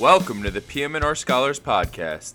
[0.00, 2.34] Welcome to the PM&R Scholars Podcast.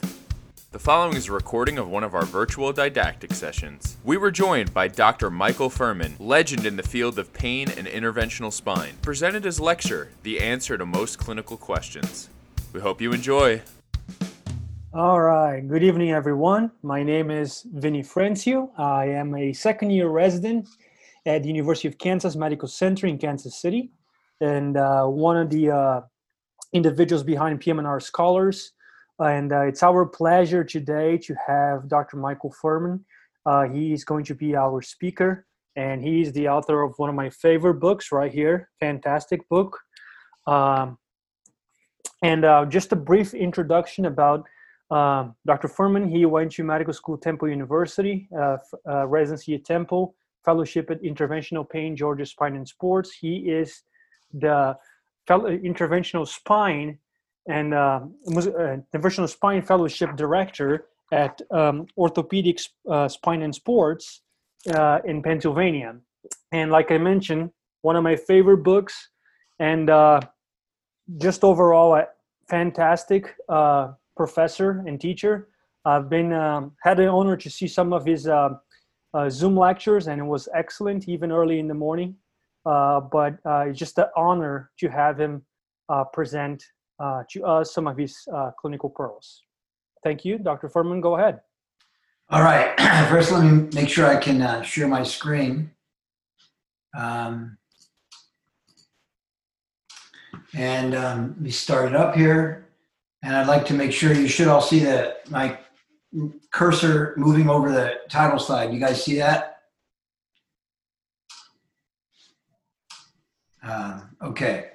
[0.71, 3.97] The following is a recording of one of our virtual didactic sessions.
[4.05, 5.29] We were joined by Dr.
[5.29, 10.39] Michael Furman, legend in the field of pain and interventional spine, presented his lecture, The
[10.39, 12.29] Answer to Most Clinical Questions.
[12.71, 13.61] We hope you enjoy.
[14.93, 15.59] All right.
[15.59, 16.71] Good evening, everyone.
[16.81, 18.69] My name is Vinny Francio.
[18.77, 20.69] I am a second year resident
[21.25, 23.91] at the University of Kansas Medical Center in Kansas City,
[24.39, 26.01] and uh, one of the uh,
[26.73, 28.73] individuals behind PM&R Scholars.
[29.19, 32.17] And uh, it's our pleasure today to have Dr.
[32.17, 33.03] Michael Furman.
[33.45, 37.15] Uh, he is going to be our speaker, and he's the author of one of
[37.15, 38.69] my favorite books right here.
[38.79, 39.77] Fantastic book.
[40.47, 40.97] Um,
[42.21, 44.45] and uh, just a brief introduction about
[44.91, 45.67] um, Dr.
[45.67, 48.57] Furman, he went to medical school Temple University, uh,
[48.87, 53.11] uh, residency at Temple, fellowship at Interventional Pain, Georgia Spine and Sports.
[53.13, 53.83] He is
[54.33, 54.75] the
[55.29, 56.97] interventional spine
[57.47, 64.21] and uh, uh, interventional spine fellowship director at um, Orthopedic uh, Spine and Sports
[64.73, 65.95] uh, in Pennsylvania.
[66.51, 69.09] And like I mentioned, one of my favorite books,
[69.59, 70.19] and uh,
[71.17, 72.07] just overall a
[72.49, 75.47] fantastic uh, professor and teacher.
[75.85, 78.49] I've been um, had the honor to see some of his uh,
[79.13, 82.15] uh, Zoom lectures, and it was excellent, even early in the morning.
[82.65, 85.43] Uh, but uh, it's just an honor to have him
[85.89, 86.63] uh, present
[87.29, 88.15] to us some of his
[88.59, 89.43] clinical pearls.
[90.03, 90.69] Thank you, Dr.
[90.69, 91.01] Furman.
[91.01, 91.39] Go ahead.
[92.29, 92.77] All right.
[93.09, 95.71] First, let me make sure I can share my screen.
[96.97, 97.57] Um,
[100.53, 102.67] and um, let me start it up here.
[103.21, 105.59] And I'd like to make sure you should all see that my
[106.51, 108.73] cursor moving over the title slide.
[108.73, 109.58] You guys see that?
[113.69, 114.71] Uh, okay.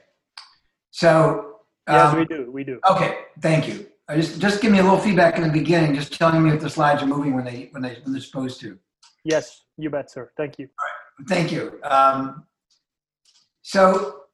[0.91, 1.56] So.
[1.89, 2.50] Yes, um, we do.
[2.50, 2.81] We do.
[2.91, 3.19] Okay.
[3.41, 3.87] Thank you.
[4.09, 6.61] I just just give me a little feedback in the beginning, just telling me if
[6.61, 8.78] the slides are moving when they when they when they're supposed to.
[9.25, 10.31] Yes, you bet, sir.
[10.37, 10.66] Thank you.
[10.66, 11.28] All right.
[11.28, 11.81] Thank you.
[11.83, 12.44] Um,
[13.62, 14.25] so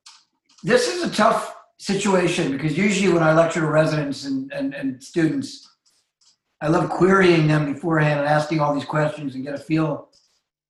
[0.64, 5.02] this is a tough situation because usually when I lecture to residents and, and, and
[5.02, 5.68] students,
[6.60, 10.10] I love querying them beforehand and asking all these questions and get a feel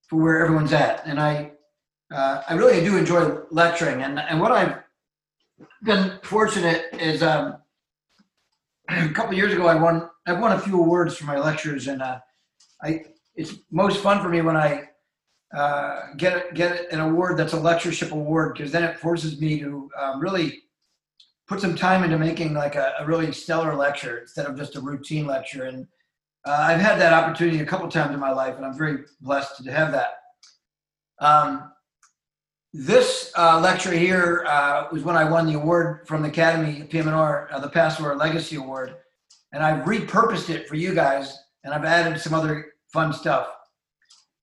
[0.09, 1.05] for where everyone's at.
[1.07, 1.53] And I,
[2.11, 4.03] uh, I really do enjoy lecturing.
[4.03, 4.79] And, and what I've
[5.83, 7.59] been fortunate is um,
[8.89, 11.89] a couple years ago, I won, I've won a few awards for my lectures.
[11.89, 12.19] And uh,
[12.83, 13.05] I,
[13.37, 14.89] it's most fun for me when I
[15.55, 19.89] uh, get, get an award that's a lectureship award because then it forces me to
[20.01, 20.63] um, really
[21.47, 24.81] put some time into making like a, a really stellar lecture instead of just a
[24.81, 25.65] routine lecture.
[25.65, 25.87] And
[26.47, 29.63] uh, I've had that opportunity a couple times in my life, and I'm very blessed
[29.65, 30.11] to have that.
[31.19, 31.73] Um,
[32.73, 37.49] this uh, lecture here uh, was when I won the award from the Academy PM&R,
[37.53, 38.95] uh, the Passor Legacy Award,
[39.53, 43.49] and I've repurposed it for you guys, and I've added some other fun stuff.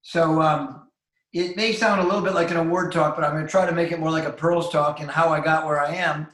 [0.02, 0.88] So um,
[1.34, 3.66] it may sound a little bit like an award talk, but I'm going to try
[3.66, 6.28] to make it more like a pearls talk and how I got where I am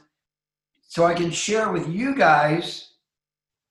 [0.88, 2.92] so I can share with you guys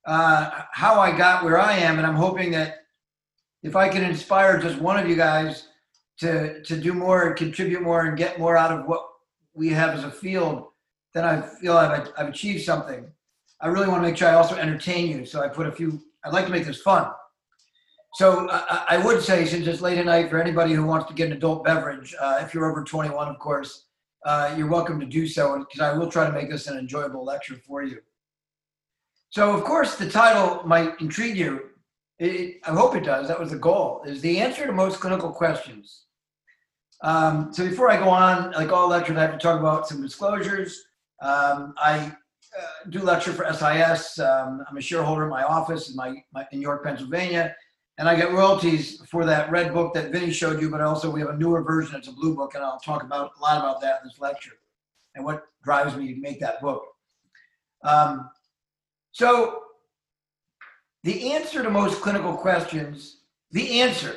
[0.06, 1.98] uh, how I got where I am.
[1.98, 2.84] And I'm hoping that
[3.62, 5.68] if I can inspire just one of you guys
[6.18, 9.06] to, to do more and contribute more and get more out of what
[9.54, 10.66] we have as a field,
[11.12, 13.06] then I feel I've, I've achieved something.
[13.60, 15.24] I really want to make sure I also entertain you.
[15.24, 17.10] So I put a few, I'd like to make this fun.
[18.14, 21.14] So I, I would say, since it's late at night, for anybody who wants to
[21.14, 23.86] get an adult beverage, uh, if you're over 21, of course,
[24.24, 27.24] uh, you're welcome to do so because I will try to make this an enjoyable
[27.24, 27.98] lecture for you.
[29.30, 31.70] So, of course, the title might intrigue you.
[32.24, 33.28] It, I hope it does.
[33.28, 34.02] That was the goal.
[34.06, 36.04] Is the answer to most clinical questions.
[37.02, 40.00] Um, so before I go on, like all lectures, I have to talk about some
[40.00, 40.84] disclosures.
[41.20, 42.12] Um, I
[42.58, 44.18] uh, do lecture for SIS.
[44.18, 47.54] Um, I'm a shareholder in my office in, my, my, in York, Pennsylvania
[47.98, 51.20] and I get royalties for that red book that Vinny showed you, but also we
[51.20, 51.96] have a newer version.
[51.96, 54.52] It's a blue book, and I'll talk about a lot about that in this lecture
[55.14, 56.84] and what drives me to make that book.
[57.84, 58.30] Um,
[59.12, 59.63] so,
[61.04, 63.18] the answer to most clinical questions,
[63.52, 64.16] the answer.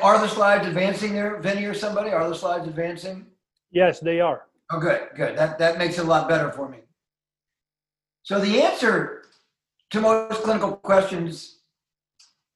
[0.00, 2.10] Are the slides advancing there, Vinny or somebody?
[2.10, 3.26] Are the slides advancing?
[3.72, 4.44] Yes, they are.
[4.70, 5.36] Oh, good, good.
[5.36, 6.78] That, that makes it a lot better for me.
[8.22, 9.24] So, the answer
[9.90, 11.58] to most clinical questions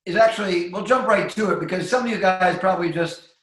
[0.06, 3.34] is actually, we'll jump right to it because some of you guys probably just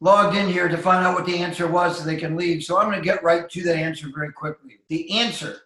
[0.00, 2.64] logged in here to find out what the answer was so they can leave.
[2.64, 4.78] So I'm going to get right to that answer very quickly.
[4.88, 5.60] The answer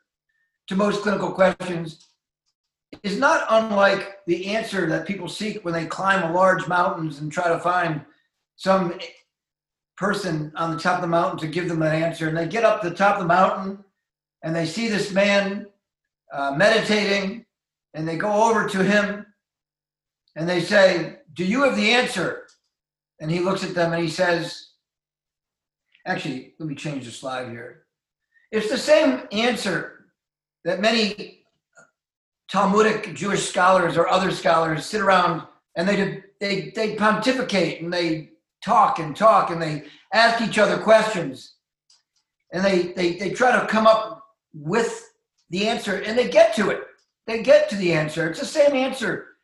[0.66, 2.08] to most clinical questions
[3.02, 7.30] is not unlike the answer that people seek when they climb a large mountains and
[7.30, 8.02] try to find
[8.56, 8.98] some
[9.96, 12.28] person on the top of the mountain to give them that answer.
[12.28, 13.84] And they get up to the top of the mountain
[14.42, 15.66] and they see this man
[16.32, 17.44] uh, meditating,
[17.94, 19.26] and they go over to him
[20.36, 22.46] and they say, Do you have the answer?
[23.20, 24.68] And he looks at them and he says,
[26.06, 27.84] Actually, let me change the slide here.
[28.52, 30.06] It's the same answer
[30.64, 31.37] that many
[32.50, 35.46] Talmudic Jewish scholars or other scholars sit around
[35.76, 38.30] and they, they, they pontificate and they
[38.64, 41.54] talk and talk and they ask each other questions
[42.52, 44.24] and they, they, they try to come up
[44.54, 45.12] with
[45.50, 46.82] the answer and they get to it.
[47.26, 48.30] They get to the answer.
[48.30, 49.36] It's the same answer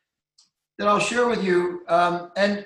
[0.77, 1.83] that I'll share with you.
[1.87, 2.65] Um, and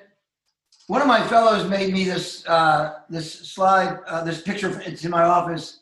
[0.87, 4.81] one of my fellows made me this uh, this slide, uh, this picture.
[4.85, 5.81] It's in my office.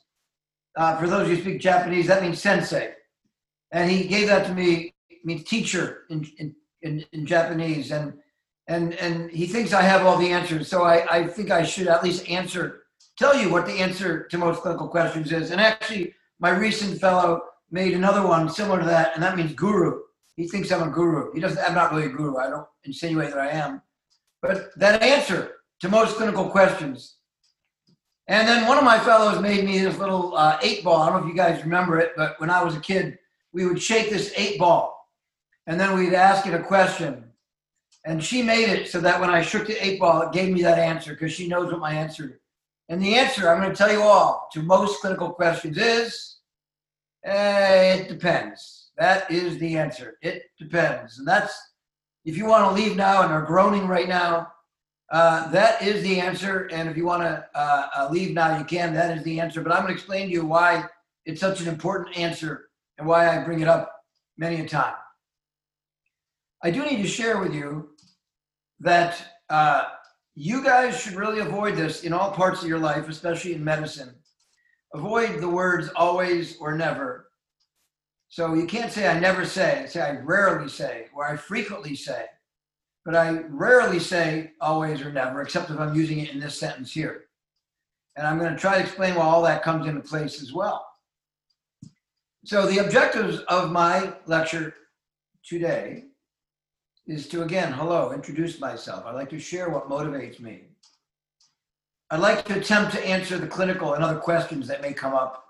[0.75, 2.94] Uh, for those who speak Japanese, that means sensei,
[3.71, 4.93] and he gave that to me.
[5.23, 8.13] Means teacher in, in in, in Japanese, and
[8.67, 10.69] and and he thinks I have all the answers.
[10.69, 12.83] So I, I think I should at least answer,
[13.17, 15.51] tell you what the answer to most clinical questions is.
[15.51, 17.41] And actually, my recent fellow
[17.71, 19.99] made another one similar to that, and that means guru.
[20.37, 21.33] He thinks I'm a guru.
[21.33, 21.59] He doesn't.
[21.59, 22.37] I'm not really a guru.
[22.37, 23.81] I don't insinuate that I am,
[24.41, 27.17] but that answer to most clinical questions.
[28.29, 31.01] And then one of my fellows made me this little uh, eight ball.
[31.01, 33.17] I don't know if you guys remember it, but when I was a kid,
[33.57, 35.09] we would shake this eight ball,
[35.65, 37.25] and then we'd ask it a question.
[38.06, 40.62] And she made it so that when I shook the eight ball, it gave me
[40.62, 42.30] that answer because she knows what my answer.
[42.30, 42.39] Is.
[42.88, 46.38] And the answer I'm going to tell you all to most clinical questions is
[47.27, 48.92] Eh, it depends.
[48.98, 50.18] That is the answer.
[50.21, 51.19] It depends.
[51.19, 51.54] And that's,
[52.24, 54.54] if you want to leave now and are groaning right now,
[55.12, 56.69] uh, that is the answer.
[56.71, 58.94] And if you want to uh, uh, leave now, you can.
[58.94, 59.62] That is the answer.
[59.62, 60.86] But I'm going to explain to you why
[61.25, 62.66] it's such an important answer
[62.97, 63.91] and why I bring it up
[64.38, 64.95] many a time.
[66.63, 67.89] I do need to share with you
[68.79, 69.83] that uh,
[70.35, 74.15] you guys should really avoid this in all parts of your life, especially in medicine.
[74.94, 77.29] Avoid the words always or never.
[78.29, 82.25] So you can't say I never say, say I rarely say, or I frequently say.
[83.05, 86.91] But I rarely say always or never, except if I'm using it in this sentence
[86.91, 87.25] here.
[88.17, 90.86] And I'm going to try to explain why all that comes into place as well.
[92.47, 94.73] So the objectives of my lecture
[95.44, 96.05] today
[97.05, 99.05] is to again, hello, introduce myself.
[99.05, 100.61] I'd like to share what motivates me.
[102.09, 105.44] I'd like to attempt to answer the clinical and other questions that may come up,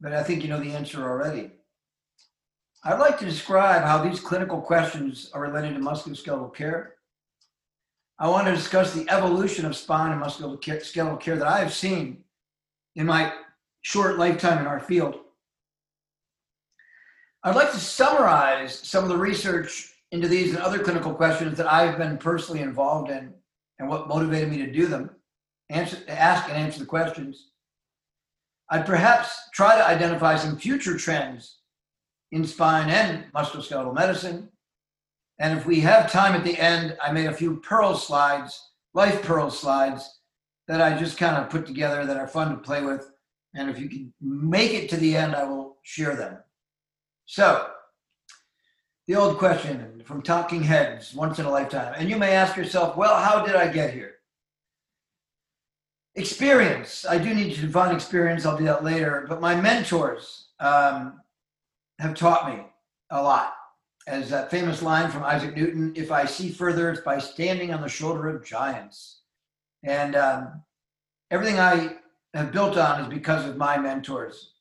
[0.00, 1.52] but I think you know the answer already.
[2.82, 6.96] I'd like to describe how these clinical questions are related to musculoskeletal care.
[8.18, 12.24] I want to discuss the evolution of spine and musculoskeletal care that I have seen
[12.96, 13.32] in my
[13.82, 15.20] short lifetime in our field.
[17.46, 21.70] I'd like to summarize some of the research into these and other clinical questions that
[21.70, 23.34] I've been personally involved in
[23.78, 25.10] and what motivated me to do them
[25.68, 27.50] answer, ask and answer the questions.
[28.70, 31.58] I'd perhaps try to identify some future trends
[32.32, 34.48] in spine and musculoskeletal medicine.
[35.38, 39.22] And if we have time at the end, I made a few pearl slides, life
[39.22, 40.20] pearl slides,
[40.66, 43.10] that I just kind of put together that are fun to play with.
[43.54, 46.38] And if you can make it to the end, I will share them.
[47.26, 47.68] So,
[49.06, 51.94] the old question from talking heads once in a lifetime.
[51.96, 54.14] And you may ask yourself, well, how did I get here?
[56.16, 57.04] experience.
[57.08, 58.46] I do need to define experience.
[58.46, 59.26] I'll do that later.
[59.28, 61.20] But my mentors um,
[61.98, 62.64] have taught me
[63.10, 63.54] a lot.
[64.06, 67.80] As that famous line from Isaac Newton if I see further, it's by standing on
[67.80, 69.20] the shoulder of giants.
[69.82, 70.62] And um,
[71.30, 71.96] everything I
[72.34, 74.52] have built on is because of my mentors.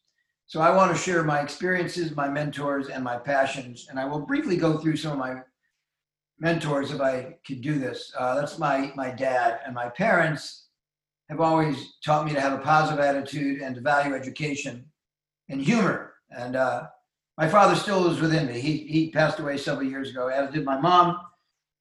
[0.48, 3.88] So I want to share my experiences, my mentors, and my passions.
[3.90, 5.42] And I will briefly go through some of my
[6.40, 8.14] mentors if I could do this.
[8.18, 10.68] Uh, that's my my dad and my parents
[11.30, 14.86] have always taught me to have a positive attitude and to value education
[15.50, 16.14] and humor.
[16.30, 16.88] And uh,
[17.38, 18.60] my father still is within me.
[18.60, 21.18] He, he passed away several years ago, as did my mom.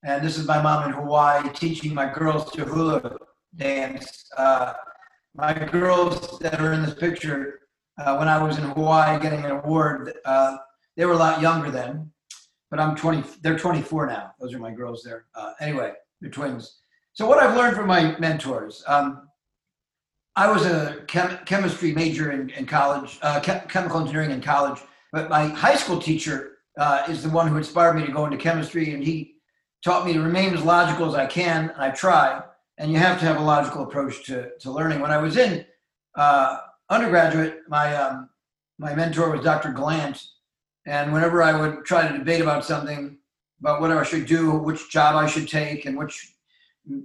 [0.04, 3.19] And this is my mom in Hawaii teaching my girls to hula
[3.57, 4.31] dance.
[4.37, 4.75] Uh,
[5.35, 7.61] my girls that are in this picture,
[7.99, 10.56] uh, when I was in Hawaii getting an award, uh,
[10.96, 12.11] they were a lot younger then,
[12.70, 14.32] but I'm 20, they're 24 now.
[14.40, 15.26] Those are my girls there.
[15.34, 16.80] Uh, anyway, they're twins.
[17.12, 19.28] So what I've learned from my mentors, um,
[20.34, 24.80] I was a chem- chemistry major in, in college, uh, chem- chemical engineering in college.
[25.12, 28.38] But my high school teacher uh, is the one who inspired me to go into
[28.38, 29.34] chemistry, and he
[29.84, 32.42] taught me to remain as logical as I can, and I try.
[32.78, 35.00] And you have to have a logical approach to, to learning.
[35.00, 35.66] When I was in
[36.14, 36.56] uh,
[36.92, 38.28] undergraduate, my um,
[38.78, 39.70] my mentor was Dr.
[39.72, 40.22] Glant,
[40.87, 43.18] and whenever I would try to debate about something,
[43.61, 46.34] about what I should do, which job I should take, and which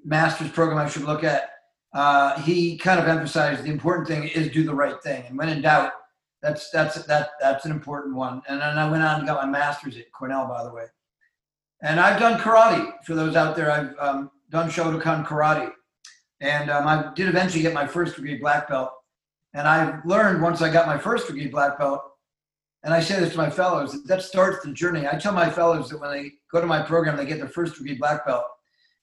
[0.04, 1.52] master's program I should look at,
[1.94, 5.24] uh, he kind of emphasized the important thing is do the right thing.
[5.28, 5.92] And when in doubt,
[6.42, 8.42] That's that's that that's an important one.
[8.48, 10.86] And then I went on and got my master's at Cornell, by the way.
[11.82, 12.94] And I've done karate.
[13.04, 15.72] For those out there, I've um, done Shotokan karate,
[16.40, 18.92] and um, I did eventually get my first degree black belt.
[19.54, 22.04] And I learned once I got my first degree black belt,
[22.84, 25.08] and I say this to my fellows, that, that starts the journey.
[25.08, 27.76] I tell my fellows that when they go to my program, they get their first
[27.76, 28.46] degree black belt.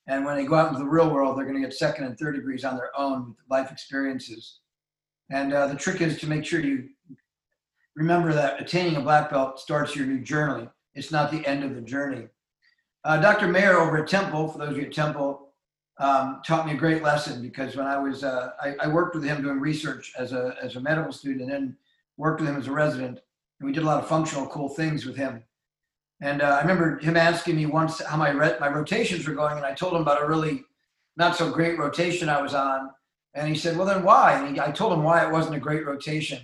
[0.06, 2.18] And when they go out into the real world, they're going to get second and
[2.18, 4.60] third degrees on their own with life experiences.
[5.30, 6.90] And uh, the trick is to make sure you
[7.96, 10.68] remember that attaining a black belt starts your new journey.
[10.94, 12.28] It's not the end of the journey.
[13.04, 13.48] Uh, Dr.
[13.48, 15.43] Mayer over at Temple, for those of you at Temple,
[15.98, 19.22] um, taught me a great lesson because when I was, uh, I, I, worked with
[19.22, 21.76] him doing research as a, as a medical student and then
[22.16, 23.20] worked with him as a resident.
[23.60, 25.44] And we did a lot of functional, cool things with him.
[26.20, 29.56] And uh, I remember him asking me once how my, re- my rotations were going.
[29.56, 30.64] And I told him about a really
[31.16, 32.90] not so great rotation I was on.
[33.34, 34.32] And he said, well, then why?
[34.32, 36.40] And he, I told him why it wasn't a great rotation.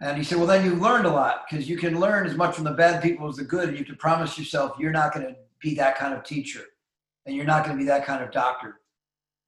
[0.00, 2.54] And he said, well, then you learned a lot because you can learn as much
[2.54, 3.68] from the bad people as the good.
[3.68, 6.64] And you have to promise yourself you're not going to be that kind of teacher
[7.28, 8.80] and you're not going to be that kind of doctor.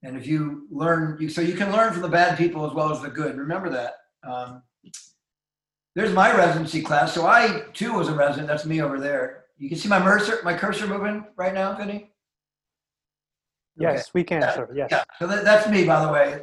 [0.03, 3.01] And if you learn, so you can learn from the bad people as well as
[3.01, 3.37] the good.
[3.37, 3.95] Remember that.
[4.23, 4.63] Um,
[5.95, 7.15] there's my residency class.
[7.15, 8.49] So I too was a resident.
[8.49, 9.45] That's me over there.
[9.57, 12.11] You can see my cursor, my cursor moving right now, Vinny.
[13.77, 14.11] Yes, okay.
[14.15, 14.55] we can, yeah.
[14.55, 14.69] sir.
[14.75, 14.89] Yes.
[14.91, 15.05] Yeah.
[15.19, 16.43] So that, that's me, by the way,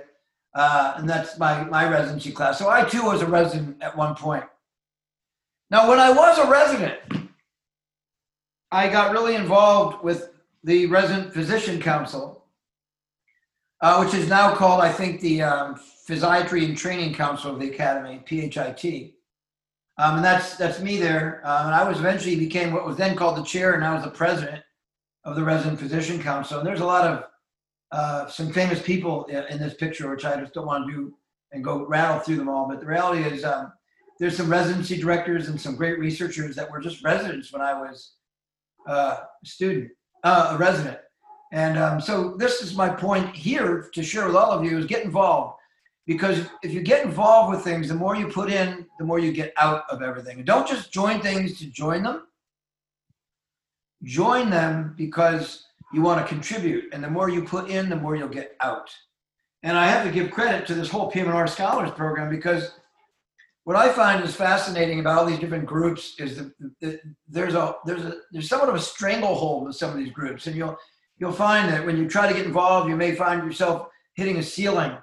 [0.55, 2.57] uh, and that's my my residency class.
[2.57, 4.45] So I too was a resident at one point.
[5.69, 6.99] Now, when I was a resident,
[8.71, 10.29] I got really involved with
[10.67, 12.43] the Resident Physician Council,
[13.79, 17.69] uh, which is now called, I think, the um, Physiatry and Training Council of the
[17.69, 19.13] Academy, PHIT.
[19.97, 21.41] Um, and that's that's me there.
[21.45, 24.03] Um, and I was eventually became what was then called the chair, and I was
[24.03, 24.61] the president
[25.23, 26.59] of the Resident Physician Council.
[26.59, 27.23] And there's a lot of
[27.93, 31.17] uh, some famous people in this picture, which I just don't want to do
[31.53, 32.67] and go rattle through them all.
[32.67, 33.71] But the reality is, um,
[34.19, 38.15] there's some residency directors and some great researchers that were just residents when I was
[38.87, 39.91] uh, a student,
[40.23, 40.99] uh, a resident.
[41.51, 44.85] And um, so this is my point here to share with all of you is
[44.85, 45.57] get involved
[46.05, 49.31] because if you get involved with things, the more you put in, the more you
[49.31, 50.43] get out of everything.
[50.43, 52.27] Don't just join things to join them.
[54.03, 56.93] Join them because you want to contribute.
[56.93, 58.89] And the more you put in, the more you'll get out.
[59.63, 62.71] And I have to give credit to this whole PM&R Scholars Program because
[63.67, 68.05] what I find is fascinating about all these different groups is that, there's a there's
[68.05, 70.77] a there's somewhat of a stranglehold with some of these groups, and you'll
[71.17, 74.43] you'll find that when you try to get involved, you may find yourself hitting a
[74.43, 74.97] ceiling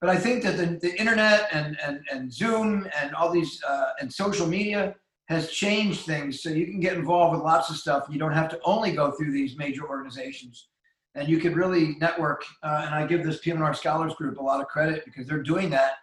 [0.00, 3.92] but I think that the, the internet and, and, and Zoom and all these uh,
[4.00, 4.94] and social media
[5.28, 8.06] has changed things so you can get involved with lots of stuff.
[8.10, 10.68] You don't have to only go through these major organizations.
[11.14, 12.44] And you can really network.
[12.62, 15.70] Uh, and I give this PM&R Scholars Group a lot of credit because they're doing
[15.70, 15.94] that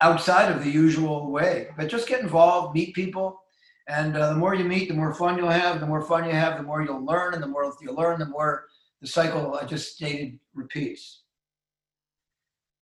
[0.00, 1.68] outside of the usual way.
[1.76, 3.40] But just get involved, meet people.
[3.88, 5.80] And uh, the more you meet, the more fun you'll have.
[5.80, 7.34] The more fun you have, the more you'll learn.
[7.34, 8.66] And the more you learn, the more
[9.00, 11.22] the cycle I just stated repeats.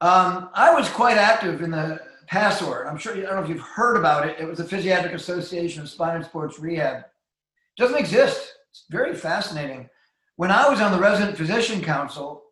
[0.00, 2.86] Um, I was quite active in the PASOR.
[2.88, 4.38] I'm sure, I don't know if you've heard about it.
[4.38, 6.98] It was the Physiatric Association of Spine and Sports Rehab.
[6.98, 8.52] It doesn't exist.
[8.70, 9.88] It's very fascinating.
[10.36, 12.44] When I was on the Resident Physician Council,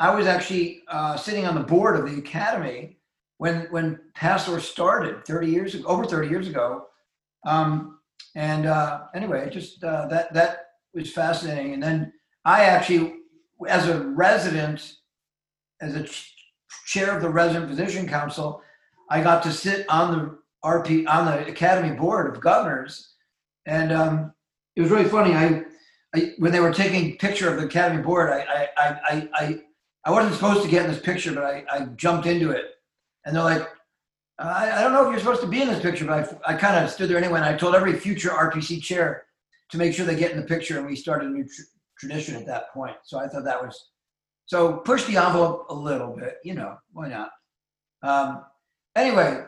[0.00, 2.97] I was actually uh, sitting on the board of the academy
[3.38, 6.86] when when PASOR started 30 years ago, over 30 years ago.
[7.46, 7.98] Um,
[8.34, 11.74] and uh, anyway, just uh, that that was fascinating.
[11.74, 12.12] And then
[12.44, 13.14] I actually,
[13.68, 14.94] as a resident,
[15.80, 16.06] as a
[16.86, 18.62] chair of the resident physician council,
[19.08, 23.14] I got to sit on the RP on the academy board of governors,
[23.66, 24.32] and um,
[24.76, 25.34] it was really funny.
[25.34, 25.62] I,
[26.14, 29.60] I, when they were taking picture of the academy board, I I, I, I,
[30.04, 32.77] I wasn't supposed to get in this picture, but I, I jumped into it,
[33.28, 33.68] and they're like,
[34.38, 36.56] I, I don't know if you're supposed to be in this picture, but I, I
[36.56, 39.24] kind of stood there anyway, and I told every future RPC chair
[39.70, 41.62] to make sure they get in the picture, and we started a new tr-
[41.98, 42.96] tradition at that point.
[43.04, 43.90] So I thought that was
[44.46, 47.30] so push the envelope a little bit, you know, why not?
[48.02, 48.46] Um,
[48.96, 49.44] anyway,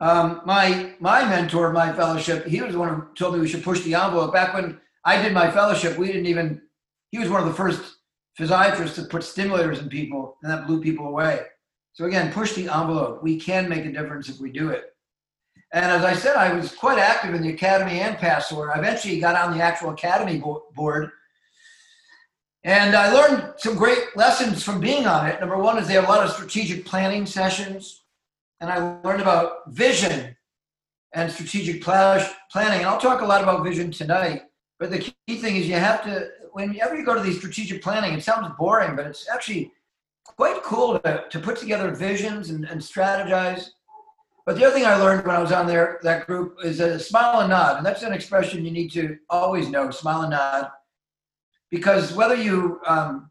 [0.00, 3.62] um, my my mentor, my fellowship, he was the one who told me we should
[3.62, 4.32] push the envelope.
[4.32, 6.62] Back when I did my fellowship, we didn't even.
[7.10, 7.96] He was one of the first
[8.40, 11.42] physiatrists to put stimulators in people, and that blew people away.
[11.98, 13.24] So again, push the envelope.
[13.24, 14.94] We can make a difference if we do it.
[15.72, 18.72] And as I said, I was quite active in the academy and PASOR.
[18.72, 20.40] I eventually got on the actual academy
[20.76, 21.10] board
[22.62, 25.40] and I learned some great lessons from being on it.
[25.40, 28.04] Number one is they have a lot of strategic planning sessions.
[28.60, 30.36] And I learned about vision
[31.14, 32.28] and strategic planning.
[32.54, 34.42] And I'll talk a lot about vision tonight.
[34.78, 38.12] But the key thing is you have to, whenever you go to these strategic planning,
[38.12, 39.72] it sounds boring, but it's actually
[40.36, 43.70] quite cool to, to put together visions and, and strategize.
[44.46, 46.98] But the other thing I learned when I was on there, that group, is a
[46.98, 47.76] smile and nod.
[47.76, 50.70] And that's an expression you need to always know smile and nod.
[51.70, 53.30] Because whether you, um,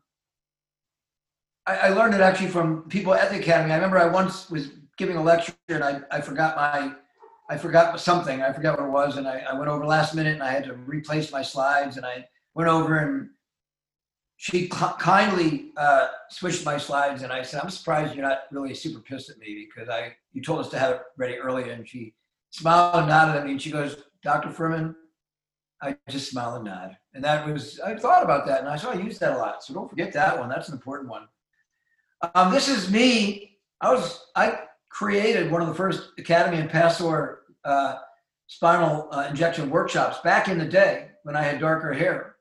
[1.66, 3.72] I, I learned it actually from people at the academy.
[3.72, 6.94] I remember I once was giving a lecture and I, I forgot my,
[7.50, 8.42] I forgot something.
[8.42, 9.18] I forgot what it was.
[9.18, 12.06] And I, I went over last minute and I had to replace my slides and
[12.06, 13.30] I went over and
[14.38, 19.00] she kindly uh, switched my slides and I said, I'm surprised you're not really super
[19.00, 22.13] pissed at me because I you told us to have it ready earlier." And she
[22.51, 24.51] smiled and nodded at me and she goes, Dr.
[24.51, 24.96] Furman,
[25.82, 26.98] I just smile and nod.
[27.13, 29.63] And that was, I thought about that and I saw I use that a lot.
[29.63, 30.50] So don't forget that one.
[30.50, 31.27] That's an important one.
[32.34, 33.58] Um, this is me.
[33.82, 37.98] I was, I created one of the first Academy and Passor uh,
[38.48, 42.37] spinal uh, injection workshops back in the day when I had darker hair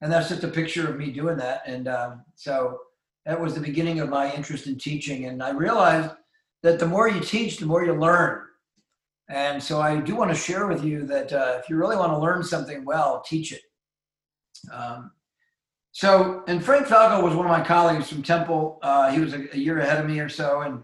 [0.00, 1.62] and that's just a picture of me doing that.
[1.66, 2.78] And um, so
[3.26, 5.26] that was the beginning of my interest in teaching.
[5.26, 6.10] And I realized
[6.62, 8.42] that the more you teach, the more you learn.
[9.28, 12.12] And so I do want to share with you that uh, if you really want
[12.12, 13.62] to learn something well, teach it.
[14.72, 15.12] Um,
[15.92, 18.78] so, and Frank Falco was one of my colleagues from Temple.
[18.82, 20.82] Uh, he was a, a, year ahead of me or so, and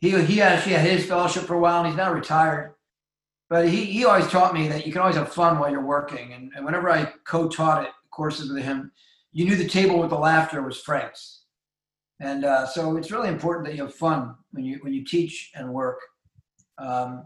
[0.00, 2.74] he he actually had his fellowship for a while, and he's now retired.
[3.50, 6.32] But he, he always taught me that you can always have fun while you're working.
[6.32, 8.92] And, and whenever I co-taught it, courses with him,
[9.32, 11.42] you knew the table with the laughter was Frank's.
[12.20, 15.50] And uh, so it's really important that you have fun when you when you teach
[15.56, 15.98] and work.
[16.78, 17.24] Um,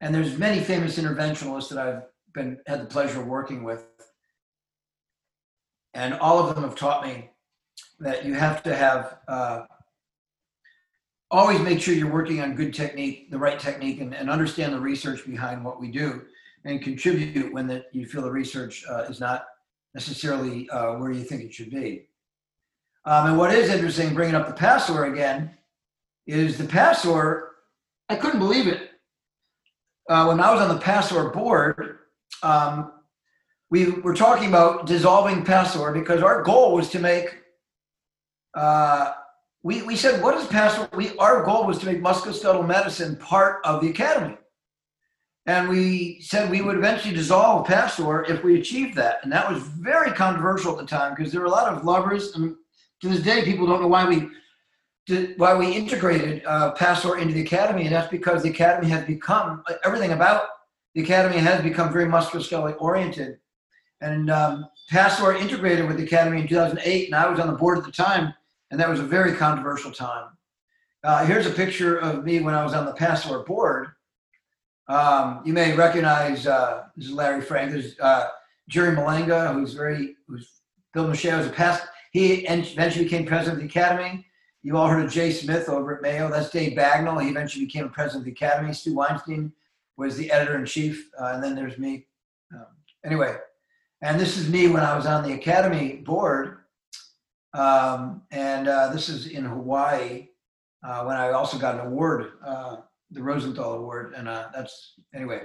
[0.00, 3.84] and there's many famous interventionalists that I've been had the pleasure of working with,
[5.92, 7.30] and all of them have taught me
[7.98, 9.64] that you have to have uh,
[11.30, 14.80] always make sure you're working on good technique, the right technique, and, and understand the
[14.80, 16.22] research behind what we do,
[16.64, 19.44] and contribute when that you feel the research uh, is not
[19.94, 22.06] necessarily uh, where you think it should be.
[23.04, 25.50] Um, and what is interesting, bringing up the Passor again,
[26.26, 27.52] is the Passor.
[28.08, 28.90] I couldn't believe it.
[30.08, 31.98] Uh, when I was on the Passor board,
[32.42, 32.92] um,
[33.70, 37.42] we were talking about dissolving Passor because our goal was to make,
[38.54, 39.12] uh,
[39.62, 40.88] we, we said, what is Passor?
[40.94, 44.36] We, our goal was to make musculoskeletal medicine part of the academy.
[45.46, 49.20] And we said we would eventually dissolve Passor if we achieved that.
[49.22, 52.34] And that was very controversial at the time because there were a lot of lovers.
[52.34, 52.54] And
[53.00, 54.28] to this day, people don't know why we
[55.38, 57.86] why we integrated uh, Passor into the academy.
[57.86, 60.44] And that's because the academy has become everything about
[60.94, 63.38] the academy has become very musculoskeletal oriented.
[64.00, 67.78] And um, Passor integrated with the academy in 2008, and I was on the board
[67.78, 68.34] at the time,
[68.70, 70.30] and that was a very controversial time.
[71.04, 73.88] Uh, here's a picture of me when I was on the Passor board.
[74.90, 77.70] Um, you may recognize uh, this is Larry Frank.
[77.70, 78.26] There's uh,
[78.68, 81.84] Jerry Malanga, who's very who's Bill Michelle as a past.
[82.10, 84.26] He eventually became president of the academy.
[84.64, 86.28] You all heard of Jay Smith over at Mayo.
[86.28, 87.22] That's Dave Bagnall.
[87.22, 88.72] He eventually became president of the academy.
[88.72, 89.52] Stu Weinstein
[89.96, 92.08] was the editor in chief, uh, and then there's me.
[92.52, 92.66] Um,
[93.04, 93.36] anyway,
[94.02, 96.62] and this is me when I was on the academy board,
[97.54, 100.30] um, and uh, this is in Hawaii
[100.82, 102.78] uh, when I also got an award uh,
[103.10, 105.42] the Rosenthal Award, and uh, that's anyway.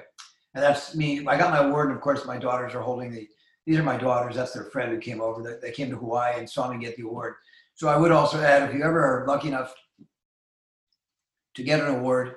[0.53, 1.25] And that's me.
[1.27, 3.27] I got my award, and of course, my daughters are holding the.
[3.65, 4.35] These are my daughters.
[4.35, 5.41] That's their friend who came over.
[5.41, 7.33] They, they came to Hawaii and saw me get the award.
[7.73, 9.73] So I would also add, if you ever are lucky enough
[11.55, 12.35] to get an award,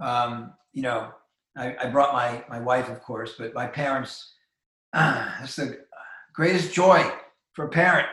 [0.00, 1.10] um, you know,
[1.56, 4.34] I, I, brought my my wife, of course, but my parents.
[4.92, 5.80] Uh, that's the
[6.32, 7.10] greatest joy
[7.52, 8.06] for a parent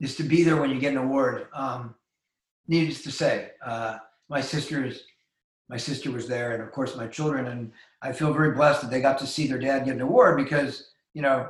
[0.00, 1.46] is to be there when you get an award.
[1.52, 1.94] Um,
[2.66, 5.02] needless to say, uh, my sisters
[5.70, 7.46] my sister was there, and of course my children.
[7.46, 7.70] And
[8.02, 10.90] I feel very blessed that they got to see their dad get an award because
[11.14, 11.48] you know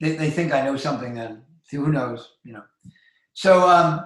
[0.00, 1.14] they, they think I know something.
[1.14, 2.64] Then who knows, you know.
[3.34, 4.04] So um,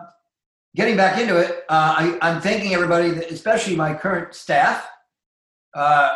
[0.77, 4.87] getting back into it, uh, I, am thanking everybody, especially my current staff,
[5.75, 6.15] uh,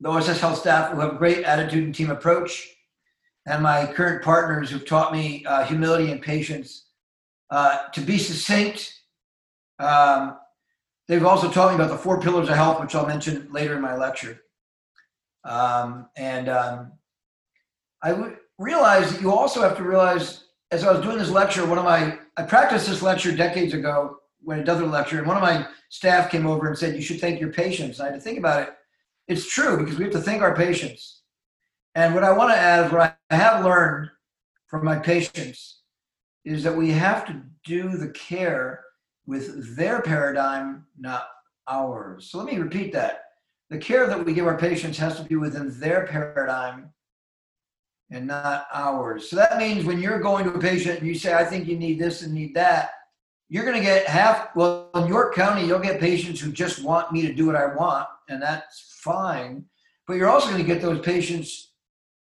[0.00, 2.66] the OSS Health staff, who have a great attitude and team approach,
[3.46, 6.86] and my current partners who've taught me uh, humility and patience
[7.50, 8.94] uh, to be succinct.
[9.78, 10.38] Um,
[11.10, 13.82] They've also taught me about the four pillars of health, which I'll mention later in
[13.82, 14.42] my lecture.
[15.42, 16.92] Um, and um,
[18.00, 21.66] I w- realized that you also have to realize, as I was doing this lecture,
[21.66, 25.42] one of my, I practiced this lecture decades ago when another lecture, and one of
[25.42, 27.98] my staff came over and said, You should thank your patients.
[27.98, 28.74] And I had to think about it.
[29.26, 31.22] It's true because we have to thank our patients.
[31.96, 34.10] And what I want to add is what I have learned
[34.68, 35.80] from my patients
[36.44, 38.84] is that we have to do the care
[39.26, 41.28] with their paradigm, not
[41.68, 42.30] ours.
[42.30, 43.24] So let me repeat that.
[43.70, 46.90] The care that we give our patients has to be within their paradigm
[48.10, 49.30] and not ours.
[49.30, 51.78] So that means when you're going to a patient and you say, I think you
[51.78, 52.90] need this and need that,
[53.48, 54.54] you're going to get half.
[54.56, 57.74] Well, in York County, you'll get patients who just want me to do what I
[57.74, 59.64] want, and that's fine.
[60.06, 61.70] But you're also going to get those patients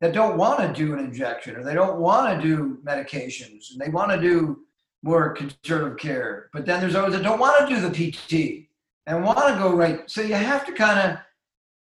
[0.02, 3.80] that don't want to do an injection or they don't want to do medications and
[3.80, 4.58] they want to do
[5.02, 6.50] more conservative care.
[6.52, 8.68] But then there's always that don't want to do the PT
[9.06, 10.08] and want to go right.
[10.10, 11.18] So you have to kind of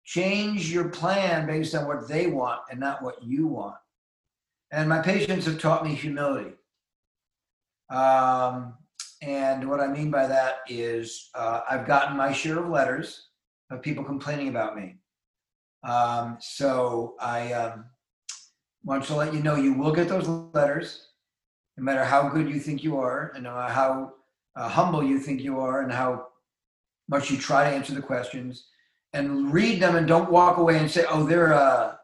[0.05, 3.77] change your plan based on what they want and not what you want.
[4.71, 6.53] And my patients have taught me humility.
[7.91, 8.75] Um,
[9.23, 13.29] and what I mean by that is uh, I've gotten my share of letters
[13.71, 14.97] of people complaining about me.
[15.83, 17.87] Um, so I um,
[18.85, 21.06] want to let you know you will get those letters,
[21.77, 24.15] no matter how good you think you are, and how
[24.57, 26.27] uh, humble you think you are, and how
[27.09, 28.69] much you try to answer the questions,
[29.13, 31.97] and read them, and don't walk away and say, "Oh, they're," uh,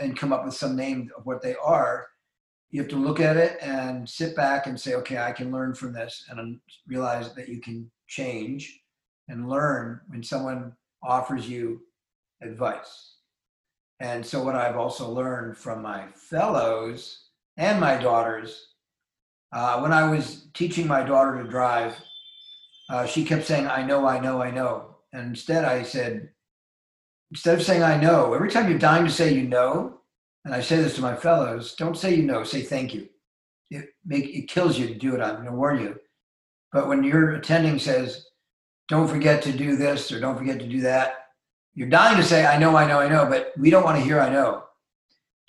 [0.00, 2.06] and come up with some name of what they are
[2.72, 5.74] you have to look at it and sit back and say, okay, I can learn
[5.74, 8.80] from this and realize that you can change
[9.28, 10.72] and learn when someone
[11.02, 11.82] offers you
[12.40, 13.16] advice.
[14.00, 17.26] And so, what I've also learned from my fellows
[17.58, 18.68] and my daughters,
[19.52, 21.94] uh, when I was teaching my daughter to drive,
[22.88, 24.96] uh, she kept saying, I know, I know, I know.
[25.12, 26.30] And instead, I said,
[27.30, 30.00] instead of saying I know, every time you're dying to say you know,
[30.44, 33.08] and I say this to my fellows, don't say you know, say thank you.
[33.70, 35.20] It make it kills you to do it.
[35.20, 35.98] I'm going to warn you.
[36.72, 38.26] But when your attending says,
[38.88, 41.26] don't forget to do this or don't forget to do that,
[41.74, 44.04] you're dying to say, I know, I know, I know, but we don't want to
[44.04, 44.64] hear I know.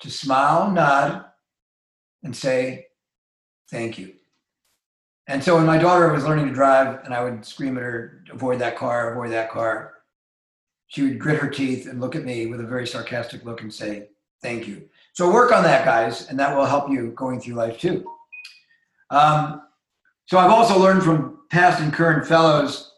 [0.02, 1.26] To smile, nod,
[2.24, 2.88] and say,
[3.70, 4.14] thank you.
[5.28, 8.24] And so when my daughter was learning to drive and I would scream at her,
[8.32, 9.94] avoid that car, avoid that car,
[10.88, 13.74] she would grit her teeth and look at me with a very sarcastic look and
[13.74, 14.10] say,
[14.42, 14.90] Thank you.
[15.14, 18.06] So work on that, guys, and that will help you going through life too.
[19.10, 19.62] Um,
[20.26, 22.92] so I've also learned from past and current fellows.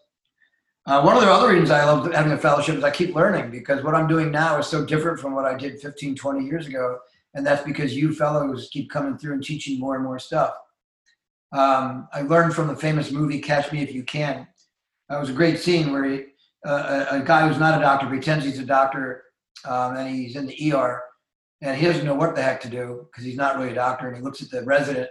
[0.88, 3.52] Uh, one of the other reasons I love having a fellowship is I keep learning
[3.52, 6.68] because what I'm doing now is so different from what I did 15, 20 years
[6.68, 7.00] ago.
[7.36, 10.56] And that's because you fellows keep coming through and teaching more and more stuff.
[11.52, 14.48] Um, I learned from the famous movie Catch Me If You Can.
[15.10, 16.24] That was a great scene where he,
[16.66, 19.24] uh, a, a, guy who's not a doctor pretends he's a doctor
[19.66, 21.04] um, and he's in the ER
[21.62, 24.08] and he doesn't know what the heck to do because he's not really a doctor.
[24.08, 25.10] And he looks at the resident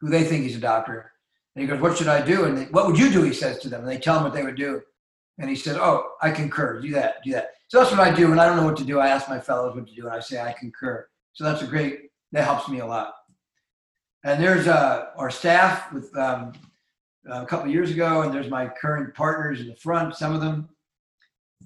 [0.00, 1.12] who they think he's a doctor.
[1.54, 2.44] And he goes, What should I do?
[2.44, 3.22] And they, what would you do?
[3.22, 3.80] He says to them.
[3.80, 4.80] And they tell him what they would do.
[5.38, 6.80] And he says, Oh, I concur.
[6.80, 7.22] Do that.
[7.24, 7.50] Do that.
[7.68, 8.28] So that's what I do.
[8.28, 10.06] When I don't know what to do, I ask my fellows what to do.
[10.06, 11.06] And I say, I concur.
[11.38, 13.14] So that's a great, that helps me a lot.
[14.24, 16.52] And there's uh, our staff with um,
[17.30, 20.68] a couple years ago, and there's my current partners in the front, some of them.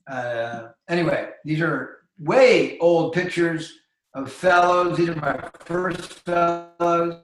[0.06, 3.72] Uh, anyway, these are way old pictures
[4.12, 4.98] of fellows.
[4.98, 7.22] These are my first fellows.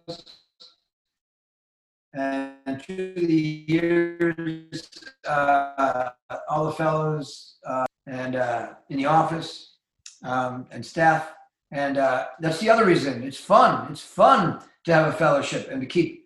[2.15, 4.89] And through the years,
[5.27, 6.09] uh,
[6.49, 9.77] all the fellows uh, and uh, in the office
[10.25, 11.35] um, and staff.
[11.71, 13.23] And uh, that's the other reason.
[13.23, 13.91] It's fun.
[13.93, 16.25] It's fun to have a fellowship and to keep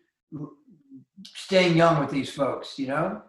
[1.24, 3.22] staying young with these folks, you know?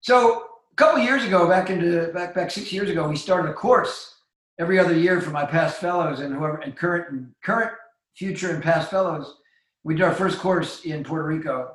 [0.00, 3.54] So a couple years ago, back into back back six years ago, we started a
[3.54, 4.14] course
[4.58, 7.72] every other year for my past fellows and whoever and current and current,
[8.14, 9.38] future, and past fellows.
[9.84, 11.72] We did our first course in Puerto Rico,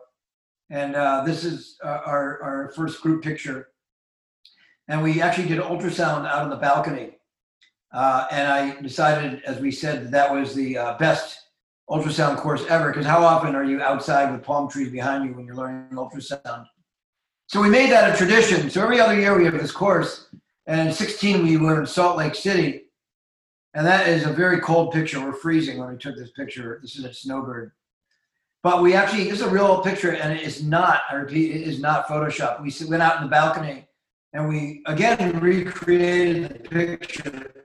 [0.69, 3.69] and uh, this is uh, our our first group picture.
[4.87, 7.17] And we actually did ultrasound out on the balcony,
[7.93, 11.39] uh, and I decided, as we said, that that was the uh, best
[11.89, 12.89] ultrasound course ever.
[12.89, 16.65] Because how often are you outside with palm trees behind you when you're learning ultrasound?
[17.47, 18.69] So we made that a tradition.
[18.69, 20.30] So every other year we have this course,
[20.67, 22.84] and in 16, we were in Salt Lake City.
[23.73, 25.19] And that is a very cold picture.
[25.19, 26.80] We're freezing when we took this picture.
[26.82, 27.71] This is a snowbird.
[28.63, 31.63] But we actually, this is a real picture, and it is not, I repeat, it
[31.63, 32.62] is not Photoshop.
[32.62, 33.88] We went out in the balcony
[34.34, 37.61] and we again recreated the picture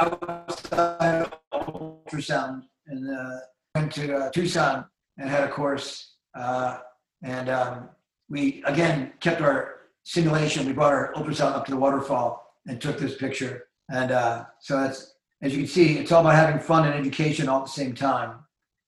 [0.00, 3.38] outside ultrasound and uh,
[3.74, 4.84] went to uh, Tucson
[5.18, 6.14] and had a course.
[6.34, 6.78] Uh,
[7.22, 7.88] and um,
[8.28, 10.66] we, again, kept our simulation.
[10.66, 13.68] We brought our ultrasound up to the waterfall and took this picture.
[13.90, 17.48] And uh, so that's, as you can see, it's all about having fun and education
[17.48, 18.40] all at the same time.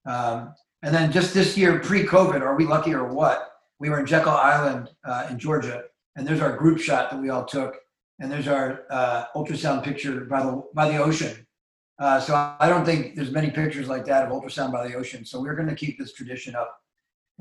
[0.06, 3.52] Um, and then just this year, pre-COVID, are we lucky or what?
[3.78, 5.84] We were in Jekyll Island uh, in Georgia,
[6.16, 7.76] and there's our group shot that we all took,
[8.20, 11.46] and there's our uh, ultrasound picture by the by the ocean.
[11.98, 15.24] Uh, so I don't think there's many pictures like that of ultrasound by the ocean.
[15.24, 16.80] So we're going to keep this tradition up,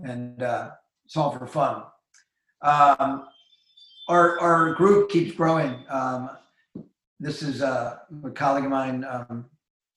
[0.04, 0.72] and uh,
[1.06, 1.84] it's all for fun.
[2.62, 3.26] Um,
[4.08, 5.84] our our group keeps growing.
[5.90, 6.32] Um,
[7.20, 8.02] this is a
[8.36, 9.46] colleague of mine, um,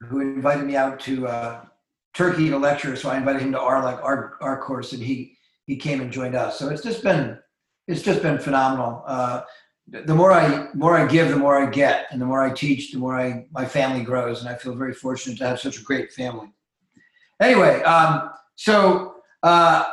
[0.01, 1.65] who invited me out to uh,
[2.15, 2.97] Turkey to lecture.
[2.97, 6.13] So I invited him to our like our our course, and he he came and
[6.13, 6.59] joined us.
[6.59, 7.39] So it's just been
[7.93, 9.05] it's just been phenomenal.
[9.07, 9.43] Uh,
[9.89, 12.93] the more I more I give, the more I get, and the more I teach,
[12.93, 15.83] the more I my family grows, and I feel very fortunate to have such a
[15.83, 16.49] great family.
[17.41, 19.85] Anyway, um, so uh,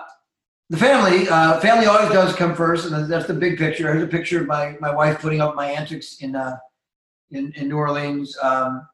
[0.70, 3.92] the family uh, family always does come first, and that's the big picture.
[3.92, 6.58] Here's a picture of my my wife putting up my antics in uh,
[7.32, 8.88] in, in New Orleans, um,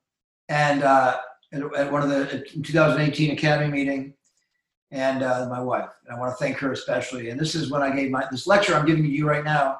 [0.50, 1.18] and uh,
[1.52, 4.14] at, one of the 2018 Academy meeting,
[4.92, 5.90] and uh, my wife.
[6.06, 7.30] And I want to thank her especially.
[7.30, 9.80] And this is when I gave my this lecture I'm giving to you right now.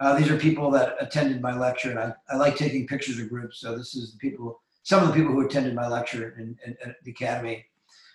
[0.00, 3.28] Uh, these are people that attended my lecture, and I, I like taking pictures of
[3.28, 3.60] groups.
[3.60, 6.94] So this is the people, some of the people who attended my lecture in, in,
[7.04, 7.64] the Academy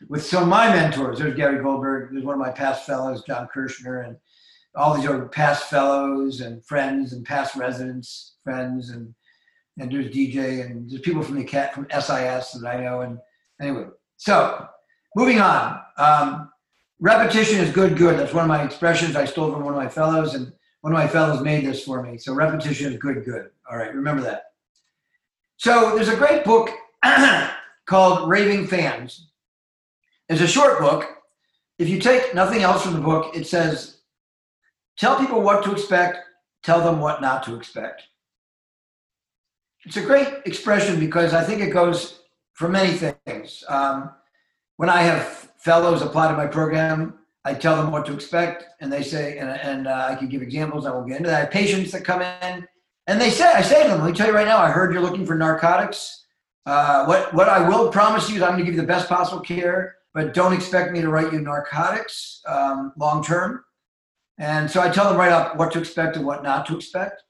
[0.09, 1.19] with some of my mentors.
[1.19, 2.11] There's Gary Goldberg.
[2.11, 4.17] There's one of my past fellows, John Kirshner, and
[4.75, 9.13] all these are past fellows and friends and past residents, friends, and
[9.79, 13.01] and there's DJ and there's people from the cat from SIS that I know.
[13.01, 13.17] And
[13.61, 13.85] anyway,
[14.17, 14.67] so
[15.15, 15.81] moving on.
[15.97, 16.51] Um,
[16.99, 17.97] repetition is good.
[17.97, 18.19] Good.
[18.19, 20.97] That's one of my expressions I stole from one of my fellows, and one of
[20.97, 22.17] my fellows made this for me.
[22.17, 23.25] So repetition is good.
[23.25, 23.49] Good.
[23.69, 24.43] All right, remember that.
[25.57, 26.69] So there's a great book
[27.85, 29.29] called Raving Fans
[30.29, 31.07] it's a short book.
[31.79, 34.01] If you take nothing else from the book, it says,
[34.97, 36.19] tell people what to expect,
[36.63, 38.03] tell them what not to expect.
[39.85, 42.19] It's a great expression because I think it goes
[42.53, 43.63] for many things.
[43.67, 44.11] Um,
[44.79, 48.91] when I have fellows apply to my program, I tell them what to expect, and
[48.91, 50.85] they say, and, and uh, I can give examples.
[50.85, 51.35] I won't get into that.
[51.35, 52.65] I have patients that come in,
[53.07, 54.93] and they say, I say to them, let me tell you right now, I heard
[54.93, 56.25] you're looking for narcotics.
[56.65, 59.09] Uh, what what I will promise you is I'm going to give you the best
[59.09, 63.63] possible care but don't expect me to write you narcotics um, long term.
[64.37, 67.23] And so I tell them right up what to expect and what not to expect.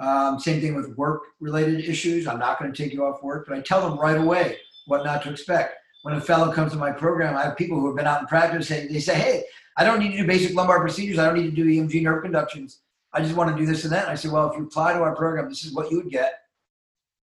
[0.00, 2.26] Um, same thing with work related issues.
[2.26, 5.04] I'm not going to take you off work, but I tell them right away what
[5.04, 5.74] not to expect.
[6.08, 8.26] When a fellow comes to my program, I have people who have been out in
[8.26, 8.68] practice.
[8.68, 9.44] Say, they say, "Hey,
[9.76, 11.18] I don't need to do basic lumbar procedures.
[11.18, 12.80] I don't need to do EMG nerve conductions.
[13.12, 14.94] I just want to do this and that." And I say, "Well, if you apply
[14.94, 16.44] to our program, this is what you would get.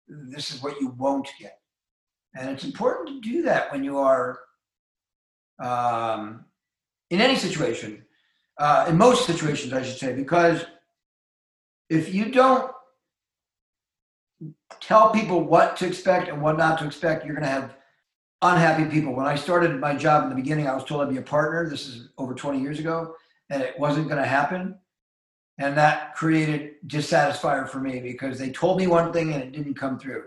[0.09, 1.61] This is what you won't get."
[2.35, 4.41] And it's important to do that when you are
[5.61, 6.45] um,
[7.11, 8.05] in any situation,
[8.59, 10.67] uh, in most situations, I should say, because
[11.89, 12.73] if you don't
[14.81, 17.77] tell people what to expect and what not to expect, you're going to have
[18.43, 19.15] unhappy people.
[19.15, 21.69] When I started my job in the beginning, I was told I'd be a partner.
[21.69, 23.15] This is over 20 years ago,
[23.51, 24.77] and it wasn't going to happen.
[25.59, 29.75] And that created dissatisfier for me because they told me one thing and it didn't
[29.75, 30.25] come through.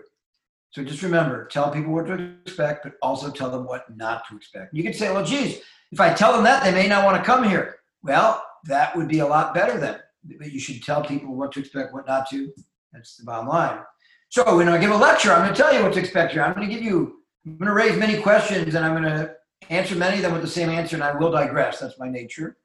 [0.70, 4.36] So just remember, tell people what to expect, but also tell them what not to
[4.36, 4.74] expect.
[4.74, 5.60] You could say, well, geez,
[5.92, 7.76] if I tell them that, they may not want to come here.
[8.02, 10.00] Well, that would be a lot better then.
[10.38, 12.52] But you should tell people what to expect, what not to.
[12.92, 13.80] That's the bottom line.
[14.28, 16.42] So when I give a lecture, I'm going to tell you what to expect here.
[16.42, 19.36] I'm going to give you, I'm going to raise many questions and I'm going to
[19.70, 21.78] answer many of them with the same answer, and I will digress.
[21.78, 22.56] That's my nature.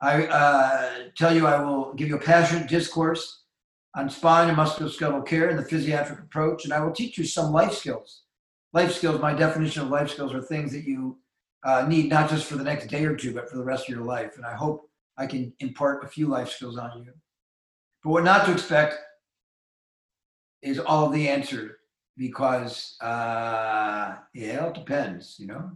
[0.00, 3.42] I uh, tell you, I will give you a passionate discourse
[3.96, 7.52] on spine and musculoskeletal care and the physiatric approach, and I will teach you some
[7.52, 8.22] life skills.
[8.72, 11.18] Life skills, my definition of life skills are things that you
[11.64, 13.94] uh, need not just for the next day or two, but for the rest of
[13.94, 14.36] your life.
[14.36, 17.12] And I hope I can impart a few life skills on you.
[18.04, 18.96] But what not to expect
[20.62, 21.75] is all the answer
[22.16, 25.72] because, uh, yeah, it depends, you know?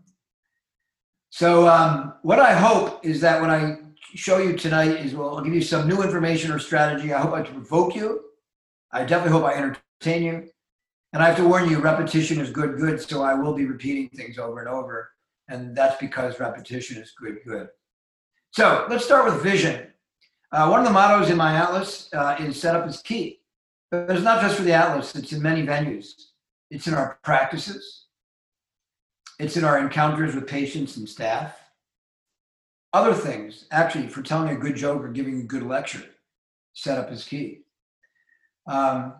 [1.31, 3.79] So, um, what I hope is that when I
[4.15, 7.13] show you tonight is well, I'll give you some new information or strategy.
[7.13, 8.23] I hope I provoke you.
[8.93, 10.49] I definitely hope I entertain you.
[11.13, 13.01] And I have to warn you, repetition is good, good.
[13.01, 15.11] So I will be repeating things over and over.
[15.49, 17.69] And that's because repetition is good, good.
[18.53, 19.89] So let's start with vision.
[20.53, 23.41] Uh, one of the mottos in my atlas uh, is set up as key.
[23.91, 26.13] But it's not just for the atlas, it's in many venues.
[26.71, 28.05] It's in our practices,
[29.39, 31.61] it's in our encounters with patients and staff,
[32.93, 36.05] other things, actually, for telling a good joke or giving a good lecture,
[36.73, 37.61] setup is key.
[38.67, 39.15] Um,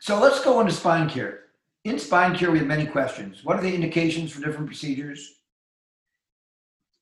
[0.00, 1.44] so let's go into spine care.
[1.84, 3.44] In spine care, we have many questions.
[3.44, 5.40] What are the indications for different procedures?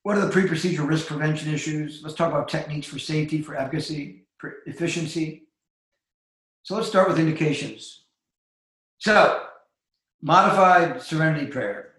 [0.02, 2.00] What are the pre-procedure risk prevention issues?
[2.02, 5.48] Let's talk about techniques for safety, for efficacy, for efficiency.
[6.62, 8.05] So let's start with indications.
[8.98, 9.42] So,
[10.22, 11.92] modified serenity prayer.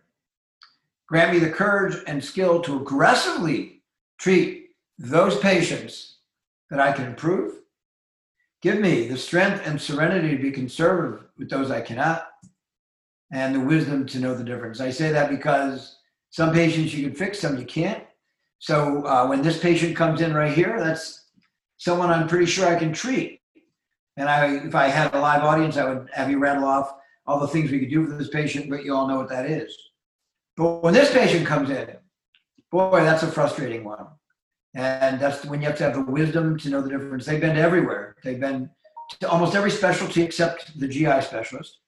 [1.08, 3.82] Grant me the courage and skill to aggressively
[4.18, 6.18] treat those patients
[6.70, 7.54] that I can improve.
[8.62, 12.28] Give me the strength and serenity to be conservative with those I cannot,
[13.32, 14.82] and the wisdom to know the difference.
[14.82, 15.98] I say that because
[16.32, 18.04] some patients you can fix, some you can't.
[18.60, 21.26] So uh, when this patient comes in right here, that's
[21.78, 23.42] someone I'm pretty sure I can treat.
[24.17, 26.91] And I, if I had a live audience, I would have you rattle off
[27.25, 29.45] all the things we could do for this patient, but you all know what that
[29.45, 29.75] is.
[30.56, 31.95] But when this patient comes in,
[32.71, 34.08] boy, that's a frustrating one.
[34.73, 37.25] And that's when you have to have the wisdom to know the difference.
[37.25, 38.15] They've been everywhere.
[38.23, 38.69] They've been
[39.19, 41.80] to almost every specialty except the GI specialist.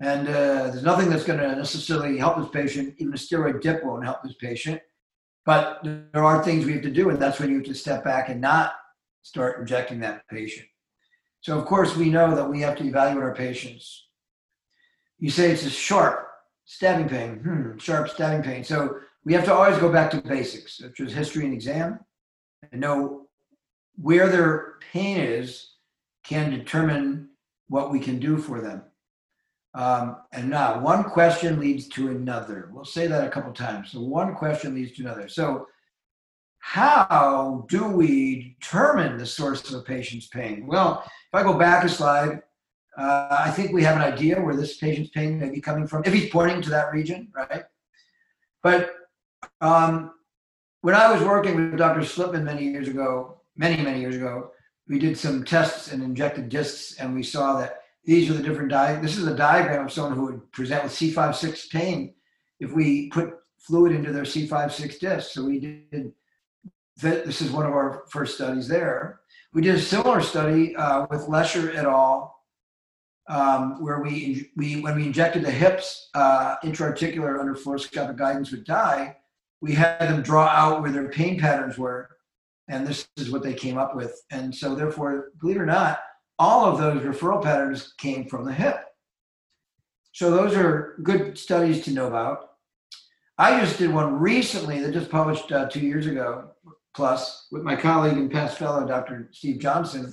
[0.00, 2.94] And uh, there's nothing that's going to necessarily help this patient.
[2.98, 4.80] Even a steroid dip won't help this patient.
[5.44, 8.04] But there are things we have to do, and that's when you have to step
[8.04, 8.74] back and not
[9.22, 10.66] start injecting that patient.
[11.40, 14.06] So, of course, we know that we have to evaluate our patients.
[15.18, 16.26] You say it's a sharp
[16.64, 18.64] stabbing pain, hmm, sharp stabbing pain.
[18.64, 22.00] So, we have to always go back to basics, which is history and exam,
[22.70, 23.26] and know
[23.96, 25.74] where their pain is
[26.24, 27.28] can determine
[27.68, 28.82] what we can do for them.
[29.74, 32.70] Um, and now, one question leads to another.
[32.72, 33.92] We'll say that a couple times.
[33.92, 35.28] So, one question leads to another.
[35.28, 35.66] So,
[36.60, 40.66] how do we determine the source of a patient's pain?
[40.66, 42.42] Well, if I go back a slide,
[42.96, 46.02] uh, I think we have an idea where this patient's pain may be coming from,
[46.04, 47.64] if he's pointing to that region, right?
[48.62, 48.94] But
[49.60, 50.12] um,
[50.82, 52.00] when I was working with Dr.
[52.00, 54.50] Slipman many years ago, many, many years ago,
[54.88, 58.70] we did some tests and injected discs, and we saw that these are the different
[58.70, 58.94] di.
[59.00, 62.14] This is a diagram of someone who would present with C5-6 pain
[62.58, 65.30] if we put fluid into their C5-6 disc.
[65.32, 66.12] So we did.
[67.00, 69.20] This is one of our first studies there.
[69.52, 72.36] We did a similar study uh, with Lesher et al.
[73.28, 78.64] Um, where we, we when we injected the hips uh, intraarticular under fluoroscopic guidance with
[78.64, 79.16] dye,
[79.60, 82.08] we had them draw out where their pain patterns were,
[82.68, 84.20] and this is what they came up with.
[84.32, 86.00] And so, therefore, believe it or not,
[86.40, 88.84] all of those referral patterns came from the hip.
[90.12, 92.50] So those are good studies to know about.
[93.38, 96.49] I just did one recently that just published uh, two years ago,
[96.94, 99.28] plus with my colleague and past fellow, Dr.
[99.32, 100.12] Steve Johnson,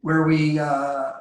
[0.00, 1.12] where we uh,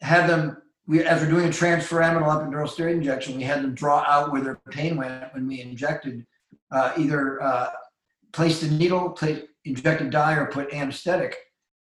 [0.00, 0.56] had them.
[0.86, 4.42] We, as we're doing a transforaminal epidural steroid injection, we had them draw out where
[4.42, 6.26] their pain went when we injected,
[6.72, 7.70] uh, either uh,
[8.32, 11.36] placed the needle, place, injected dye, or put anesthetic.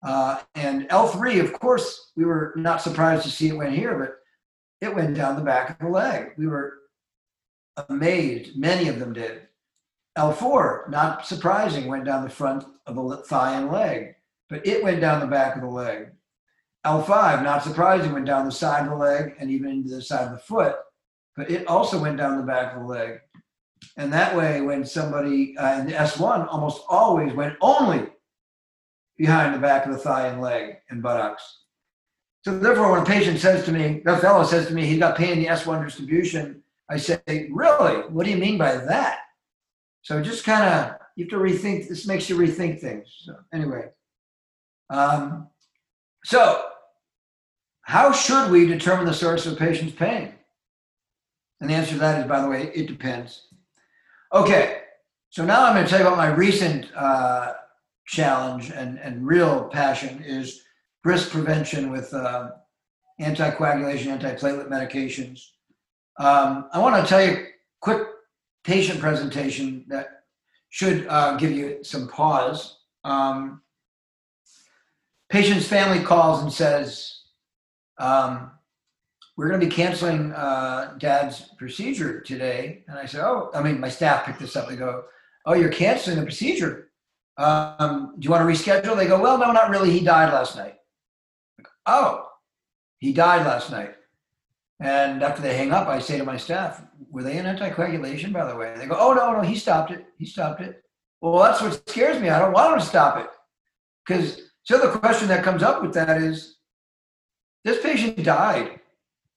[0.04, 4.16] Uh, and L3, of course, we were not surprised to see it went here, but
[4.86, 6.32] it went down the back of the leg.
[6.38, 6.80] We were
[7.90, 8.58] amazed.
[8.58, 9.42] Many of them did.
[10.20, 14.16] L4, not surprising, went down the front of the thigh and leg,
[14.50, 16.10] but it went down the back of the leg.
[16.86, 20.26] L5, not surprising, went down the side of the leg and even into the side
[20.26, 20.76] of the foot,
[21.38, 23.20] but it also went down the back of the leg.
[23.96, 28.08] And that way, when somebody uh, in the S1 almost always went only
[29.18, 31.60] behind the back of the thigh and leg and buttocks.
[32.44, 35.18] So therefore, when a patient says to me, that fellow says to me, he's got
[35.18, 38.02] pain in the S1 distribution, I say, really?
[38.10, 39.20] What do you mean by that?
[40.02, 43.08] So just kind of, you have to rethink, this makes you rethink things.
[43.26, 43.90] So anyway,
[44.90, 45.48] um,
[46.24, 46.64] so
[47.82, 50.34] how should we determine the source of a patient's pain?
[51.60, 53.48] And the answer to that is, by the way, it depends.
[54.34, 54.82] Okay,
[55.30, 57.54] so now I'm going to tell you about my recent uh,
[58.08, 60.62] challenge and, and real passion is
[61.04, 62.52] risk prevention with uh,
[63.20, 65.42] anticoagulation, antiplatelet medications.
[66.20, 67.46] Um, I want to tell you
[67.82, 68.04] quick
[68.64, 70.24] patient presentation that
[70.70, 72.80] should uh, give you some pause.
[73.04, 73.62] Um,
[75.30, 77.22] patient's family calls and says,
[77.98, 78.52] um,
[79.38, 82.84] we're going to be canceling uh, dad's procedure today.
[82.88, 84.68] And I said, oh, I mean, my staff picked this up.
[84.68, 85.06] They go,
[85.46, 86.90] oh, you're canceling the procedure
[87.40, 88.98] um, do you want to reschedule?
[88.98, 89.92] They go, well, no, not really.
[89.92, 90.76] He died last night.
[91.86, 92.28] oh,
[93.00, 93.96] he died last night.
[94.80, 98.46] And after they hang up, I say to my staff, were they in anticoagulation, by
[98.46, 98.74] the way?
[98.78, 100.06] They go, oh, no, no, he stopped it.
[100.18, 100.82] He stopped it.
[101.22, 102.30] Well, that's what scares me.
[102.30, 103.30] I don't want him to stop it.
[104.06, 106.58] Because so the question that comes up with that is
[107.66, 108.80] this patient died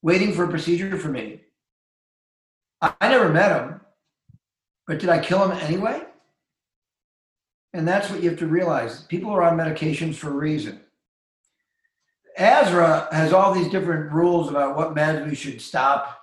[0.01, 1.41] waiting for a procedure for me.
[2.81, 3.81] I, I never met him,
[4.87, 6.03] but did I kill him anyway?
[7.73, 9.03] And that's what you have to realize.
[9.03, 10.82] People are on medications for a reason.
[12.37, 16.19] ASRA has all these different rules about what meds we should stop.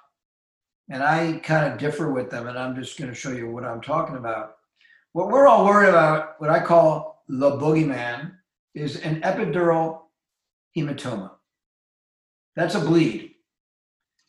[0.88, 3.64] And I kind of differ with them, and I'm just going to show you what
[3.64, 4.56] I'm talking about.
[5.12, 8.32] What we're all worried about, what I call the boogeyman,
[8.74, 10.02] is an epidural
[10.76, 11.32] hematoma.
[12.56, 13.34] That's a bleed.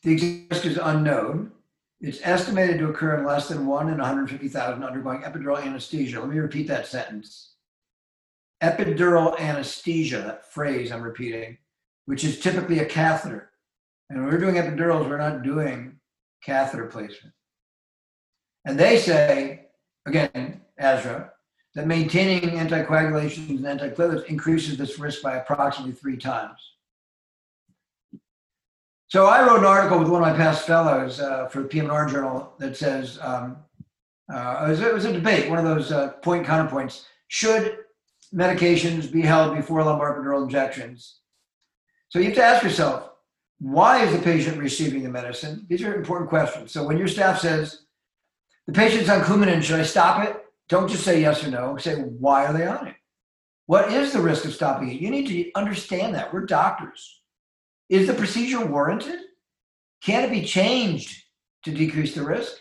[0.02, 1.52] The exact risk is unknown.
[2.00, 6.20] It's estimated to occur in less than one in 150,000 undergoing epidural anesthesia.
[6.20, 7.54] Let me repeat that sentence.
[8.60, 11.58] Epidural anesthesia, that phrase I'm repeating,
[12.06, 13.50] which is typically a catheter.
[14.10, 15.98] And when we're doing epidurals, we're not doing
[16.44, 17.34] catheter placement.
[18.64, 19.66] And they say,
[20.06, 21.30] again, ASRA,
[21.74, 26.58] that maintaining anticoagulations and antiplatelets increases this risk by approximately three times.
[29.08, 32.06] So I wrote an article with one of my past fellows uh, for the PM&R
[32.06, 33.58] Journal that says um,
[34.32, 37.04] uh, it, was, it, was, a debate, one of those uh, point counterpoints.
[37.28, 37.78] Should
[38.34, 41.20] medications be held before lumbar epidural injections?
[42.12, 43.08] So you have to ask yourself,
[43.58, 45.64] why is the patient receiving the medicine?
[45.70, 46.70] These are important questions.
[46.70, 47.86] So when your staff says,
[48.66, 50.36] the patient's on Coumadin, should I stop it?
[50.68, 51.78] Don't just say yes or no.
[51.78, 52.96] Say, why are they on it?
[53.64, 55.00] What is the risk of stopping it?
[55.00, 56.34] You need to understand that.
[56.34, 57.22] We're doctors.
[57.88, 59.20] Is the procedure warranted?
[60.04, 61.16] Can it be changed
[61.64, 62.58] to decrease the risk?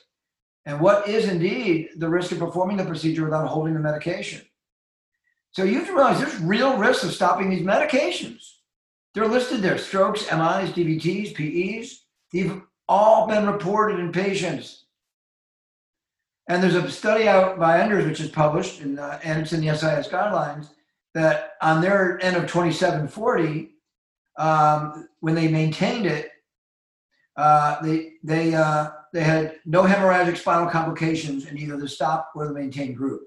[0.66, 4.44] And what is indeed the risk of performing the procedure without holding the medication?
[5.52, 8.61] So you have to realize there's real risks of stopping these medications.
[9.14, 12.06] They're listed there strokes, MIs, DVTs, PEs.
[12.32, 14.86] They've all been reported in patients.
[16.48, 19.62] And there's a study out by Endres, which is published, in, uh, and it's in
[19.62, 20.70] the SIS guidelines,
[21.14, 23.76] that on their end of 2740,
[24.38, 26.32] um, when they maintained it,
[27.38, 32.48] uh, they, they, uh, they had no hemorrhagic spinal complications in either the stop or
[32.48, 33.24] the maintained group.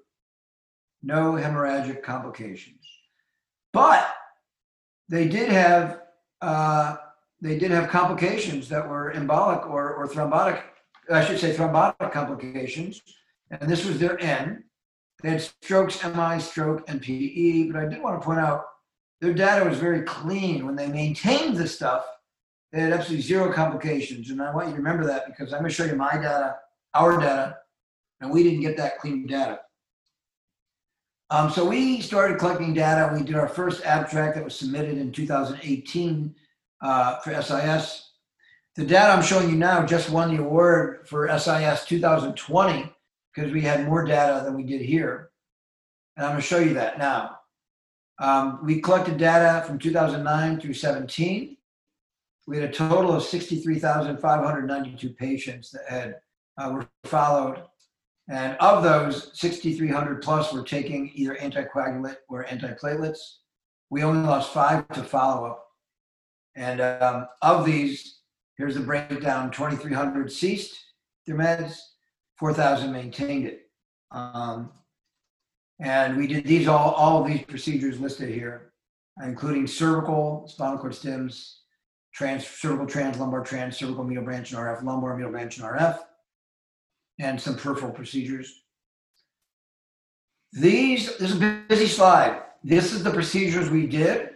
[1.02, 2.80] No hemorrhagic complications.
[3.72, 4.08] But
[5.08, 6.00] they did have
[6.40, 6.96] uh,
[7.40, 10.62] they did have complications that were embolic or, or thrombotic,
[11.10, 13.02] I should say thrombotic complications.
[13.50, 14.64] And this was their N.
[15.22, 17.64] They had strokes, MI, stroke, and PE.
[17.64, 18.64] But I did want to point out
[19.20, 20.64] their data was very clean.
[20.64, 22.06] When they maintained this stuff,
[22.72, 24.30] they had absolutely zero complications.
[24.30, 26.56] And I want you to remember that because I'm going to show you my data,
[26.94, 27.58] our data,
[28.20, 29.60] and we didn't get that clean data.
[31.30, 33.12] Um, so we started collecting data.
[33.14, 36.34] We did our first abstract that was submitted in 2018
[36.82, 38.10] uh, for SIS.
[38.76, 42.92] The data I'm showing you now just won the award for SIS 2020
[43.34, 45.30] because we had more data than we did here.
[46.16, 47.38] And I'm going to show you that now.
[48.20, 51.56] Um, we collected data from 2009 through 17.
[52.46, 56.16] We had a total of 63,592 patients that had
[56.58, 57.62] uh, were followed
[58.28, 63.18] and of those, 6,300 plus were taking either anticoagulant or antiplatelets.
[63.90, 65.64] We only lost five to follow up.
[66.56, 68.20] And um, of these,
[68.56, 70.80] here's the breakdown 2,300 ceased
[71.26, 71.76] their meds,
[72.38, 73.62] 4,000 maintained it.
[74.10, 74.72] Um,
[75.80, 78.72] and we did these all, all of these procedures listed here,
[79.22, 81.56] including cervical, spinal cord stims,
[82.14, 85.98] trans, cervical trans, lumbar trans, cervical medial branch and RF, lumbar medial branch and RF
[87.18, 88.62] and some peripheral procedures.
[90.52, 92.42] These, this is a busy slide.
[92.62, 94.30] This is the procedures we did.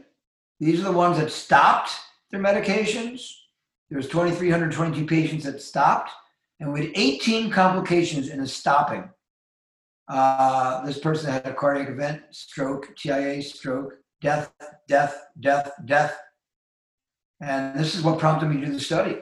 [0.61, 1.93] These are the ones that stopped
[2.31, 3.31] their medications.
[3.89, 6.11] There was 2,322 patients that stopped,
[6.61, 9.09] and we had 18 complications in the stopping.
[10.09, 14.53] Uh, this person had a cardiac event, stroke, TIA, stroke, death,
[14.89, 16.19] death, death, death.
[17.41, 19.19] And this is what prompted me to do the study.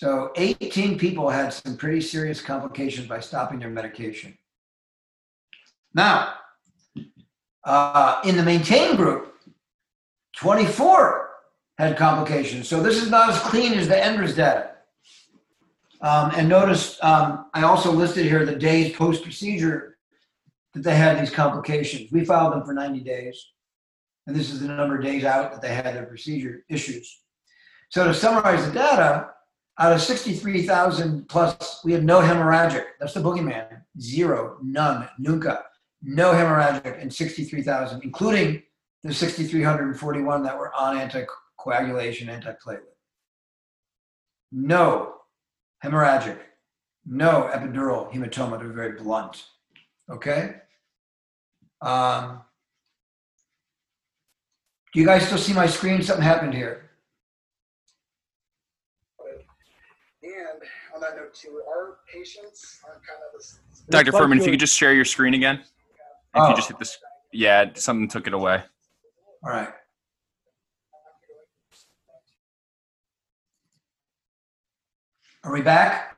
[0.00, 4.38] So 18 people had some pretty serious complications by stopping their medication.
[5.92, 6.36] Now,
[7.64, 9.34] uh, in the maintain group,
[10.38, 11.28] 24
[11.76, 12.66] had complications.
[12.66, 14.70] So this is not as clean as the Endres data.
[16.00, 19.98] Um, and notice um, I also listed here the days post procedure
[20.72, 22.10] that they had these complications.
[22.10, 23.48] We filed them for 90 days.
[24.26, 27.20] And this is the number of days out that they had their procedure issues.
[27.90, 29.32] So to summarize the data,
[29.80, 32.84] out of 63,000 plus, we had no hemorrhagic.
[33.00, 33.82] That's the boogeyman.
[33.98, 35.64] Zero, none, nunca.
[36.02, 38.62] No hemorrhagic in 63,000, including
[39.02, 42.80] the 6,341 that were on anticoagulation, antiplatelet.
[44.52, 45.14] No
[45.82, 46.38] hemorrhagic,
[47.06, 49.44] no epidural hematoma to be very blunt.
[50.10, 50.56] Okay?
[51.80, 52.42] Um,
[54.92, 56.02] do you guys still see my screen?
[56.02, 56.89] Something happened here.
[61.02, 63.60] On that note too, our patients are kind of this.
[63.88, 64.12] Dr.
[64.12, 65.56] Furman, if you could just share your screen again.
[65.56, 65.66] If
[66.34, 66.48] Oh.
[66.50, 66.98] you just hit this,
[67.32, 68.62] yeah, something took it away.
[69.42, 69.68] All right.
[75.42, 76.16] Are we back?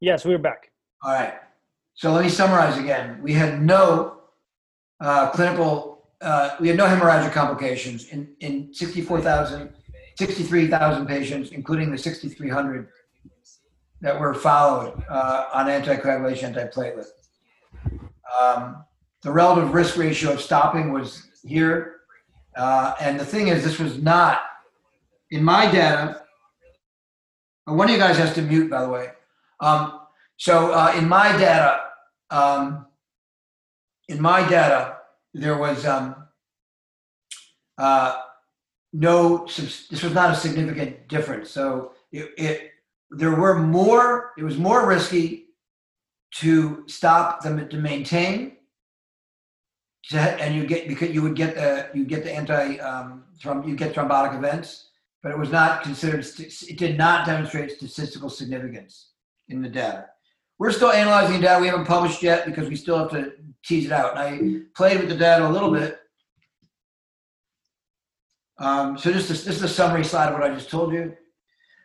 [0.00, 0.70] Yes, we're back.
[1.02, 1.34] All right.
[1.94, 3.20] So let me summarize again.
[3.22, 4.20] We had no
[5.00, 9.70] uh, clinical, uh, we had no hemorrhagic complications in, in 64,000,
[10.16, 12.88] 63,000 patients, including the 6,300
[14.00, 17.06] that were followed uh, on anticoagulation, antiplatelet.
[18.40, 18.84] Um,
[19.22, 21.96] the relative risk ratio of stopping was here.
[22.56, 24.40] Uh, and the thing is, this was not
[25.30, 26.22] in my data.
[27.68, 29.08] uh, One of you guys has to mute, by the way.
[29.60, 30.00] Um,
[30.36, 31.80] so uh, in my data,
[32.30, 32.86] um,
[34.08, 34.96] in my data,
[35.34, 36.16] there was um,
[37.78, 38.22] uh,
[38.92, 41.50] no, this was not a significant difference.
[41.50, 42.70] So it, it
[43.10, 45.46] there were more, it was more risky
[46.36, 48.56] to stop them to maintain.
[50.10, 53.68] To, and you get because you would get the you get the anti um, throm,
[53.68, 54.88] you get thrombotic events,
[55.22, 56.24] but it was not considered.
[56.38, 59.10] It did not demonstrate statistical significance
[59.48, 60.06] in the data.
[60.58, 61.60] We're still analyzing the data.
[61.60, 63.32] We haven't published yet because we still have to
[63.64, 64.16] tease it out.
[64.16, 65.98] And I played with the data a little bit.
[68.58, 71.16] Um, so this is, this is a summary slide of what I just told you.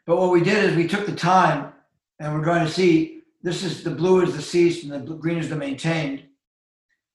[0.05, 1.73] But what we did is we took the time
[2.19, 5.37] and we're going to see, this is the blue is the ceased and the green
[5.37, 6.23] is the maintained.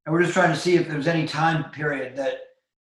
[0.05, 2.39] And we're just trying to see if there was any time period that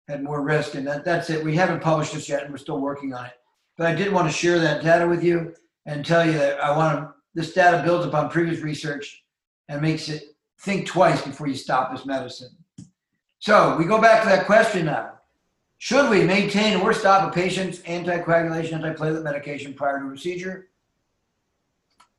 [0.08, 0.76] had more risk.
[0.76, 1.44] And that, that's it.
[1.44, 3.34] We haven't published this yet and we're still working on it.
[3.78, 5.54] But I did want to share that data with you
[5.86, 9.24] and tell you that I want to, this data builds upon previous research
[9.70, 10.24] and makes it
[10.60, 12.56] think twice before you stop this medicine.
[13.40, 15.13] So we go back to that question now.
[15.84, 20.70] Should we maintain or stop a patient's anticoagulation, antiplatelet medication prior to procedure?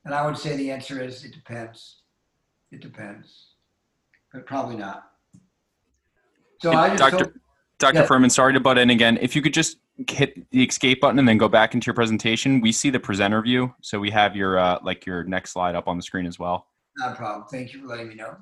[0.05, 2.03] And I would say the answer is it depends.
[2.73, 3.53] It depends,
[4.35, 5.13] but probably not.
[6.61, 7.39] So I just Doctor, told-
[7.79, 8.01] Dr.
[8.01, 8.05] Yeah.
[8.05, 9.17] Furman, sorry to butt in again.
[9.23, 12.61] If you could just hit the escape button and then go back into your presentation,
[12.61, 13.75] we see the presenter view.
[13.81, 16.67] So we have your uh, like your next slide up on the screen as well.
[16.99, 17.49] not a problem.
[17.51, 18.37] Thank you for letting me know.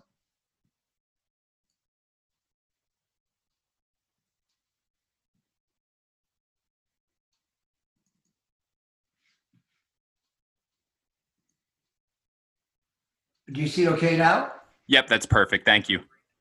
[13.53, 14.53] Do you see it okay now?
[14.87, 15.65] Yep, that's perfect.
[15.65, 16.01] Thank you.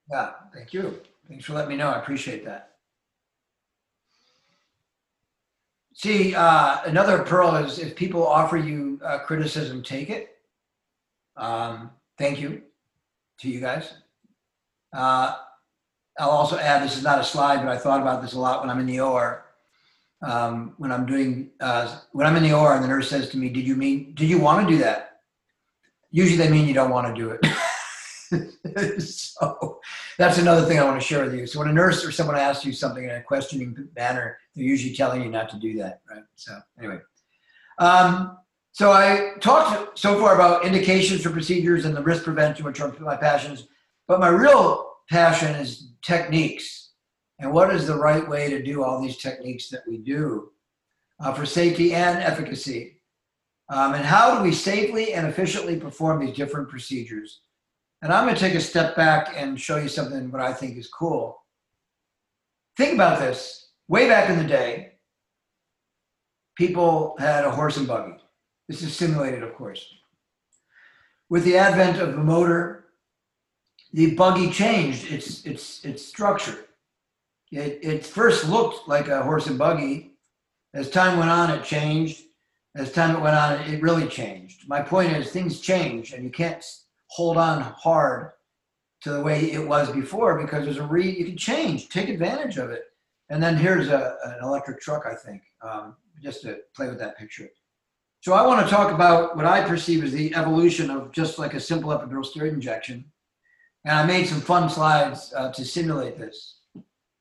[0.09, 0.99] Yeah, thank you.
[1.27, 1.89] Thanks for letting me know.
[1.89, 2.71] I appreciate that.
[5.93, 10.37] See, uh, another pearl is if people offer you uh, criticism, take it.
[11.37, 12.63] Um, thank you
[13.39, 13.93] to you guys.
[14.93, 15.35] Uh,
[16.19, 18.61] I'll also add this is not a slide, but I thought about this a lot
[18.61, 19.45] when I'm in the OR.
[20.23, 23.37] Um, when I'm doing, uh, when I'm in the OR and the nurse says to
[23.37, 25.10] me, Did you mean, did you want to do that?
[26.11, 29.01] Usually they mean you don't want to do it.
[29.01, 29.79] so
[30.17, 31.47] that's another thing I want to share with you.
[31.47, 34.93] So when a nurse or someone asks you something in a questioning manner, they're usually
[34.93, 36.23] telling you not to do that, right?
[36.35, 36.99] So anyway,
[37.79, 38.37] um,
[38.73, 42.93] so I talked so far about indications for procedures and the risk prevention, which are
[42.99, 43.67] my passions.
[44.07, 46.91] But my real passion is techniques
[47.39, 50.51] and what is the right way to do all these techniques that we do
[51.19, 53.00] uh, for safety and efficacy.
[53.71, 57.39] Um, and how do we safely and efficiently perform these different procedures?
[58.01, 60.77] And I'm going to take a step back and show you something what I think
[60.77, 61.41] is cool.
[62.75, 63.69] Think about this.
[63.87, 64.95] Way back in the day,
[66.57, 68.17] people had a horse and buggy.
[68.67, 69.85] This is simulated, of course.
[71.29, 72.87] With the advent of the motor,
[73.93, 76.65] the buggy changed its its its structure.
[77.51, 80.17] It, it first looked like a horse and buggy.
[80.73, 82.23] As time went on, it changed.
[82.75, 84.67] As time went on, it really changed.
[84.67, 86.63] My point is, things change, and you can't
[87.07, 88.31] hold on hard
[89.01, 91.89] to the way it was before because there's a re you can change.
[91.89, 92.83] Take advantage of it.
[93.29, 97.17] And then here's a, an electric truck i think um, just to play with that
[97.17, 97.49] picture.
[98.21, 101.53] So i want to talk about what i perceive as the evolution of just like
[101.53, 103.05] a simple epidural steroid injection.
[103.85, 106.59] And i made some fun slides uh, to simulate this.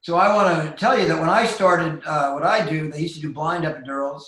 [0.03, 3.01] So i want to tell you that when i started uh, what i do they
[3.01, 4.23] used to do blind epidurals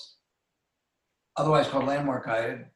[1.36, 2.66] otherwise called landmark guided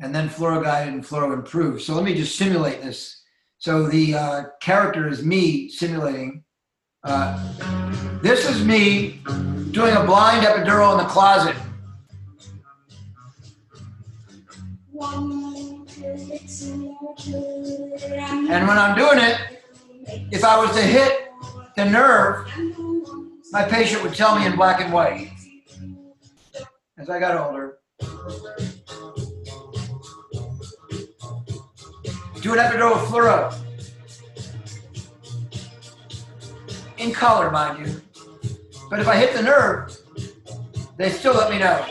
[0.00, 1.82] and then fluoro guided and fluoro improved.
[1.82, 3.22] So let me just simulate this.
[3.58, 6.42] So the uh, character is me simulating.
[7.04, 7.38] Uh,
[8.20, 9.20] this is me
[9.70, 11.56] doing a blind epidural in the closet.
[18.50, 19.38] And when I'm doing it,
[20.32, 21.28] if I was to hit
[21.76, 22.48] the nerve,
[23.52, 25.31] my patient would tell me in black and white.
[27.02, 27.78] As I got older,
[32.40, 33.52] do an epidural fluoro.
[36.98, 38.00] In color, mind you.
[38.88, 39.98] But if I hit the nerve,
[40.96, 41.84] they still let me know.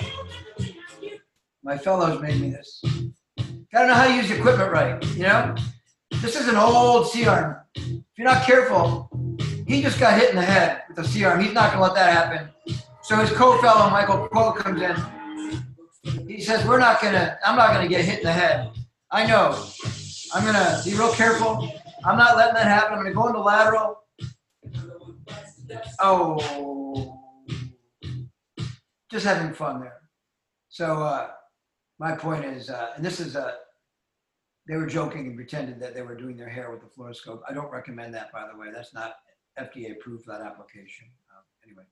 [1.61, 2.81] My fellows made me this.
[3.73, 5.53] Gotta know how to use the equipment right, you know?
[6.21, 7.57] This is an old C-arm.
[7.75, 9.09] If you're not careful,
[9.67, 11.41] he just got hit in the head with a C-arm.
[11.41, 12.47] He's not gonna let that happen.
[13.11, 16.27] So his co-fellow, Michael Quo, comes in.
[16.29, 18.71] He says, we're not gonna, I'm not gonna get hit in the head.
[19.11, 19.67] I know,
[20.33, 21.69] I'm gonna be real careful.
[22.05, 22.93] I'm not letting that happen.
[22.93, 23.97] I'm gonna go into lateral.
[25.99, 27.19] Oh,
[29.11, 29.99] just having fun there.
[30.69, 31.31] So uh,
[31.99, 33.55] my point is, uh, and this is uh,
[34.69, 37.41] they were joking and pretended that they were doing their hair with the fluoroscope.
[37.45, 38.67] I don't recommend that, by the way.
[38.73, 39.15] That's not
[39.59, 41.07] FDA approved for that application.
[41.35, 41.83] Um, anyway,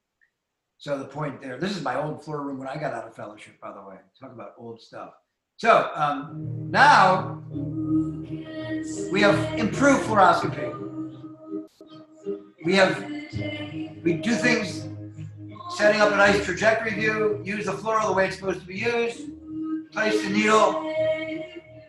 [0.79, 3.13] So the point there, this is my old fluoro room when I got out of
[3.13, 3.97] fellowship, by the way.
[4.17, 5.11] Talk about old stuff.
[5.57, 7.43] So um, now
[9.11, 10.73] we have improved fluoroscopy.
[12.63, 12.97] We have
[14.03, 14.87] we do things
[15.75, 18.77] setting up a nice trajectory view, use the fluoro the way it's supposed to be
[18.77, 19.31] used,
[19.91, 20.79] place the needle,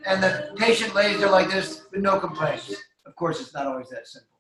[0.05, 2.74] and the patient lays there like this with no complaints.
[3.07, 4.36] Of course, it's not always that simple.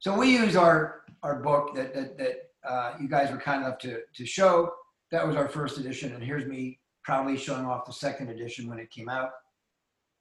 [0.00, 3.78] So we use our our book that that, that uh, you guys were kind enough
[3.78, 4.72] to to show.
[5.10, 8.78] That was our first edition, and here's me proudly showing off the second edition when
[8.78, 9.30] it came out.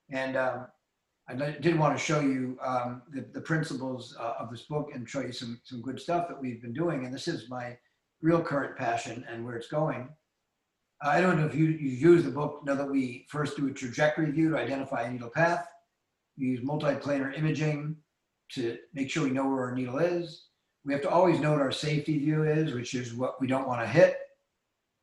[0.09, 0.67] And um,
[1.29, 5.07] I did want to show you um, the, the principles uh, of this book and
[5.07, 7.03] show you some, some good stuff that we've been doing.
[7.03, 7.77] And this is my
[8.21, 10.07] real current passion and where it's going.
[11.01, 13.71] I don't know if you, you use the book, know that we first do a
[13.71, 15.67] trajectory view to identify a needle path.
[16.37, 17.97] We use multiplanar imaging
[18.53, 20.46] to make sure we know where our needle is.
[20.87, 23.67] We have to always know what our safety view is, which is what we don't
[23.67, 24.15] want to hit.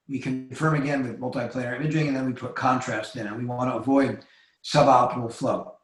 [0.08, 3.70] We confirm again with multiplanar imaging, and then we put contrast in, and we want
[3.70, 4.24] to avoid
[4.64, 5.74] suboptimal flow.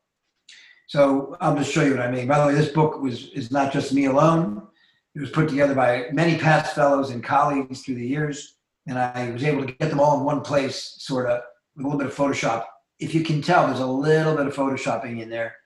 [0.86, 2.26] So I'll just show you what I mean.
[2.26, 4.66] By the way, this book was is not just me alone.
[5.14, 8.54] It was put together by many past fellows and colleagues through the years,
[8.86, 11.42] and I was able to get them all in one place, sort of
[11.76, 12.64] with a little bit of Photoshop.
[13.00, 15.56] If you can tell, there's a little bit of photoshopping in there.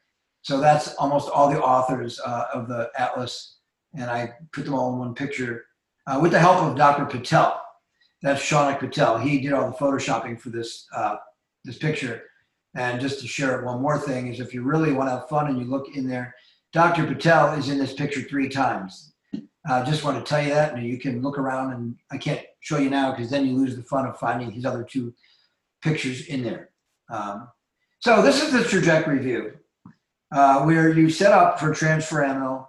[0.43, 3.59] So that's almost all the authors uh, of the atlas,
[3.95, 5.67] and I put them all in one picture
[6.07, 7.07] uh, with the help of Dr.
[7.07, 7.61] Patel.
[8.23, 9.19] That's Shaunak Patel.
[9.19, 11.17] He did all the photoshopping for this uh,
[11.65, 12.23] this picture.
[12.75, 15.49] And just to share one more thing is if you really want to have fun
[15.49, 16.35] and you look in there,
[16.73, 17.07] Dr.
[17.07, 19.13] Patel is in this picture three times.
[19.67, 22.19] I uh, just want to tell you that, and you can look around, and I
[22.19, 25.15] can't show you now because then you lose the fun of finding his other two
[25.81, 26.71] pictures in there.
[27.11, 27.49] Um,
[28.01, 29.55] so this is the trajectory view,
[30.35, 32.67] uh, where you set up for transforaminal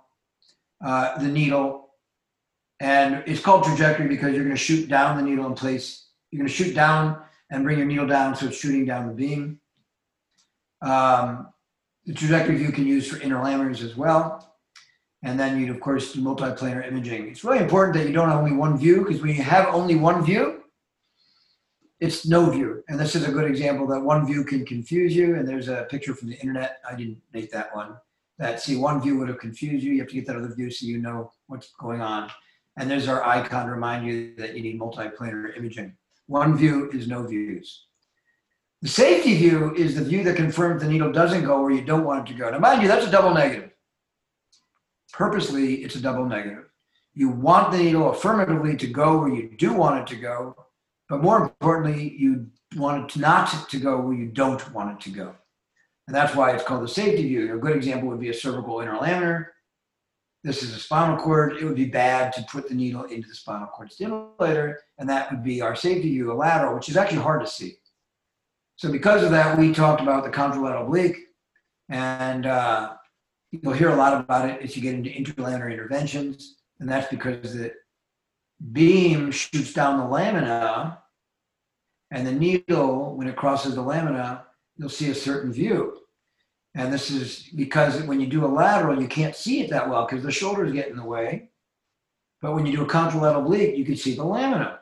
[0.86, 1.89] uh, the needle,
[2.79, 6.09] and it's called trajectory because you're going to shoot down the needle in place.
[6.29, 9.13] You're going to shoot down and bring your needle down, so it's shooting down the
[9.13, 9.59] beam.
[10.81, 11.47] Um,
[12.05, 14.55] the trajectory view can use for interlaminars as well.
[15.23, 17.29] And then you'd, of course, do multiplanar imaging.
[17.29, 19.95] It's really important that you don't have only one view because when you have only
[19.95, 20.61] one view,
[21.99, 22.83] it's no view.
[22.89, 25.36] And this is a good example that one view can confuse you.
[25.36, 26.77] And there's a picture from the internet.
[26.88, 27.95] I didn't make that one.
[28.38, 29.93] That see, one view would have confused you.
[29.93, 32.29] You have to get that other view so you know what's going on.
[32.77, 35.95] And there's our icon to remind you that you need multiplanar imaging.
[36.27, 37.86] One view is no views.
[38.81, 42.03] The safety view is the view that confirms the needle doesn't go where you don't
[42.03, 42.49] want it to go.
[42.49, 43.71] Now, mind you, that's a double negative.
[45.13, 46.65] Purposely, it's a double negative.
[47.13, 50.55] You want the needle affirmatively to go where you do want it to go,
[51.07, 55.09] but more importantly, you want it not to go where you don't want it to
[55.09, 55.36] go.
[56.07, 57.55] And that's why it's called the safety view.
[57.55, 59.47] A good example would be a cervical interlaminar.
[60.43, 61.57] This is a spinal cord.
[61.57, 65.31] It would be bad to put the needle into the spinal cord stimulator, and that
[65.31, 67.77] would be our safety view, a lateral, which is actually hard to see.
[68.75, 71.17] So because of that, we talked about the contralateral oblique,
[71.89, 72.93] and uh,
[73.51, 77.55] you'll hear a lot about it as you get into interlaminar interventions, and that's because
[77.55, 77.73] the
[78.71, 80.99] beam shoots down the lamina,
[82.11, 84.45] and the needle, when it crosses the lamina,
[84.78, 85.97] you'll see a certain view.
[86.76, 90.05] And this is because when you do a lateral, you can't see it that well
[90.05, 91.49] because the shoulders get in the way.
[92.41, 94.82] But when you do a contralateral oblique, you can see the lamina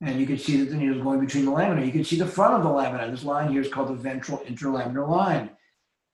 [0.00, 1.84] and you can see that the needle is going between the lamina.
[1.84, 3.10] You can see the front of the lamina.
[3.10, 5.50] This line here is called the ventral interlaminar line.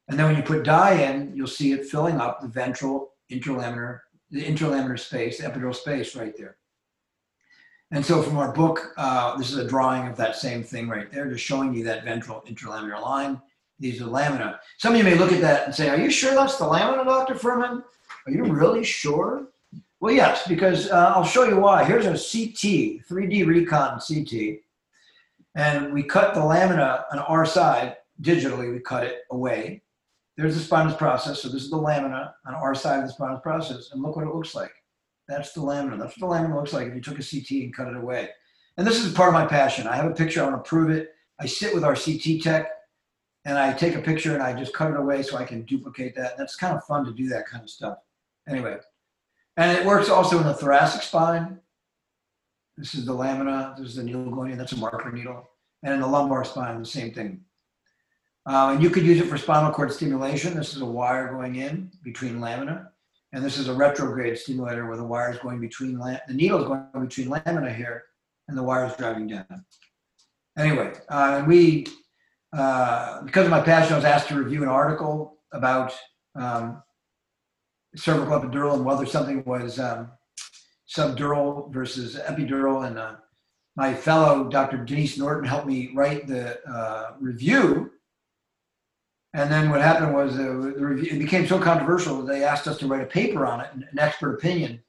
[0.09, 4.01] And then when you put dye in, you'll see it filling up the ventral interlaminar,
[4.31, 6.57] the interlaminar space, the epidural space right there.
[7.93, 11.11] And so from our book, uh, this is a drawing of that same thing right
[11.11, 13.41] there, just showing you that ventral interlaminar line.
[13.79, 14.59] These are lamina.
[14.79, 17.05] Some of you may look at that and say, are you sure that's the lamina,
[17.05, 17.35] Dr.
[17.35, 17.85] Furman?
[18.27, 19.49] Are you really sure?
[20.01, 21.85] Well, yes, because uh, I'll show you why.
[21.85, 24.61] Here's a CT, 3D recon CT.
[25.55, 29.83] And we cut the lamina on our side, digitally, we cut it away.
[30.37, 31.43] There's the spinous process.
[31.43, 33.91] So this is the lamina on our side of the spinous process.
[33.93, 34.73] And look what it looks like.
[35.29, 35.97] That's the lamina.
[35.97, 38.31] That's what the lamina looks like if you took a CT and cut it away.
[38.77, 39.87] And this is part of my passion.
[39.87, 41.11] I have a picture, I want to prove it.
[41.41, 42.69] I sit with our CT tech
[43.45, 46.15] and I take a picture and I just cut it away so I can duplicate
[46.17, 46.37] that.
[46.37, 47.99] That's kind of fun to do that kind of stuff.
[48.49, 48.77] Anyway,
[49.57, 51.59] and it works also in the thoracic spine.
[52.77, 55.49] This is the lamina, this is the needle that's a marker needle.
[55.83, 57.41] And in the lumbar spine, the same thing.
[58.45, 60.55] Uh, and you could use it for spinal cord stimulation.
[60.55, 62.93] This is a wire going in between lamina.
[63.33, 66.67] And this is a retrograde stimulator where the wire is going between, the needle is
[66.67, 68.05] going between lamina here
[68.49, 69.65] and the wire is driving down.
[70.57, 71.87] Anyway, uh, we,
[72.53, 75.93] uh, because of my passion, I was asked to review an article about
[76.35, 76.83] um,
[77.95, 80.11] cervical epidural and whether something was um,
[80.89, 82.87] subdural versus epidural.
[82.87, 83.17] And uh,
[83.77, 84.79] my fellow, Dr.
[84.79, 87.91] Denise Norton, helped me write the uh, review.
[89.37, 92.67] And then what happened was uh, the review, it became so controversial that they asked
[92.67, 94.83] us to write a paper on it, an expert opinion.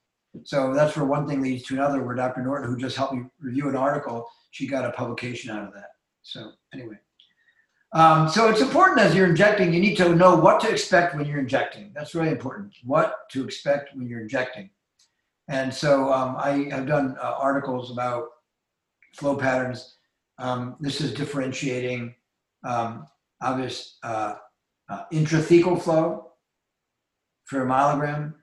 [0.45, 2.41] So that's where one thing leads to another, where Dr.
[2.41, 5.89] Norton, who just helped me review an article, she got a publication out of that.
[6.22, 6.95] So anyway.
[7.91, 11.26] Um, so it's important as you're injecting, you need to know what to expect when
[11.26, 11.91] you're injecting.
[11.93, 12.74] That's really important.
[12.86, 14.70] What to expect when you're injecting.
[15.50, 18.30] And so um, I have done uh, articles about
[19.14, 19.98] flow patterns.
[20.38, 22.16] Um, this is differentiating
[22.64, 23.08] um,
[23.41, 24.35] obvious uh,
[24.89, 26.31] uh, intrathecal flow
[27.45, 28.33] for a myelogram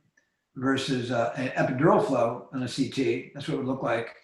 [0.57, 3.33] versus uh, an epidural flow on a CT.
[3.35, 4.15] That's what it would look like.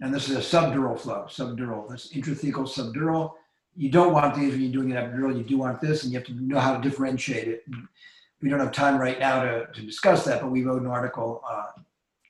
[0.00, 1.88] And this is a subdural flow, subdural.
[1.88, 3.32] That's intrathecal, subdural.
[3.76, 5.36] You don't want these when you're doing an epidural.
[5.36, 7.64] You do want this, and you have to know how to differentiate it.
[8.42, 11.42] We don't have time right now to, to discuss that, but we wrote an article
[11.48, 11.82] uh,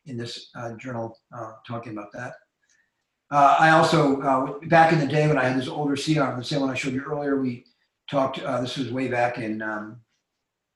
[0.07, 2.35] in this uh, journal uh, talking about that.
[3.31, 6.37] Uh, I also, uh, back in the day when I had this older C arm,
[6.37, 7.65] the same one I showed you earlier, we
[8.11, 10.01] talked, uh, this was way back in um,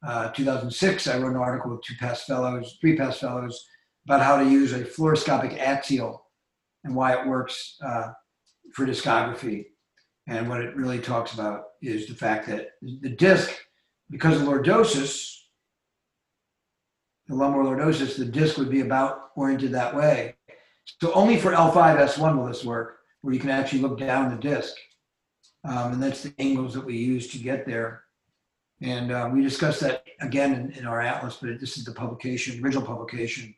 [0.06, 1.08] uh, 2006.
[1.08, 3.66] I wrote an article with two past fellows, three past fellows,
[4.04, 6.26] about how to use a fluoroscopic axial
[6.84, 8.12] and why it works uh,
[8.72, 9.66] for discography.
[10.28, 13.50] And what it really talks about is the fact that the disc,
[14.10, 15.34] because of lordosis,
[17.26, 20.36] the lumbar lordosis, the disc would be about oriented that way.
[21.00, 24.74] So only for L5S1 will this work, where you can actually look down the disc.
[25.64, 28.04] Um, and that's the angles that we use to get there.
[28.82, 32.62] And uh, we discussed that again in, in, our atlas, but this is the publication,
[32.62, 33.54] original publication.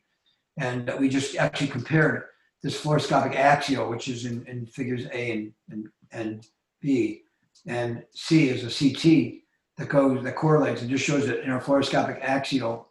[0.57, 2.23] And we just actually compared
[2.63, 6.47] this fluoroscopic axial, which is in, in figures A and, and, and
[6.81, 7.23] B,
[7.65, 9.41] and C is a CT
[9.77, 12.87] that goes, that correlates and just shows that in our fluoroscopic axial,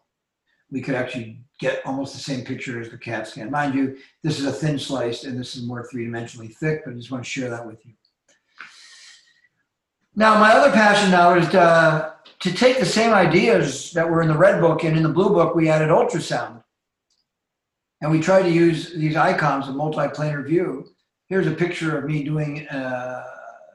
[0.71, 3.51] we could actually get almost the same picture as the CAT scan.
[3.51, 6.97] Mind you, this is a thin slice and this is more three-dimensionally thick, but I
[6.97, 7.93] just want to share that with you.
[10.15, 14.29] Now, my other passion now is to, to take the same ideas that were in
[14.29, 16.63] the red book and in the blue book, we added ultrasound.
[18.01, 20.89] And we try to use these icons of multiplanar view.
[21.29, 23.25] Here's a picture of me doing a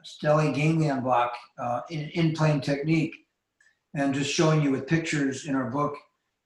[0.04, 3.14] stellate ganglion block uh, in, in plane technique
[3.94, 5.94] and just showing you with pictures in our book